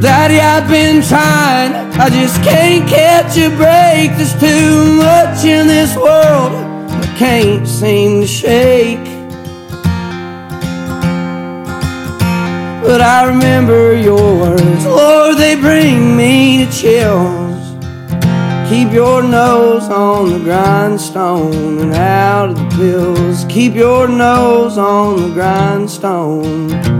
[0.00, 4.16] Daddy, I've been trying, I just can't catch a break.
[4.16, 6.52] There's too much in this world
[6.90, 9.04] I can't seem to shake.
[12.82, 17.50] But I remember your words, Lord, they bring me to chills.
[18.70, 23.44] Keep your nose on the grindstone and out of the pills.
[23.50, 26.99] Keep your nose on the grindstone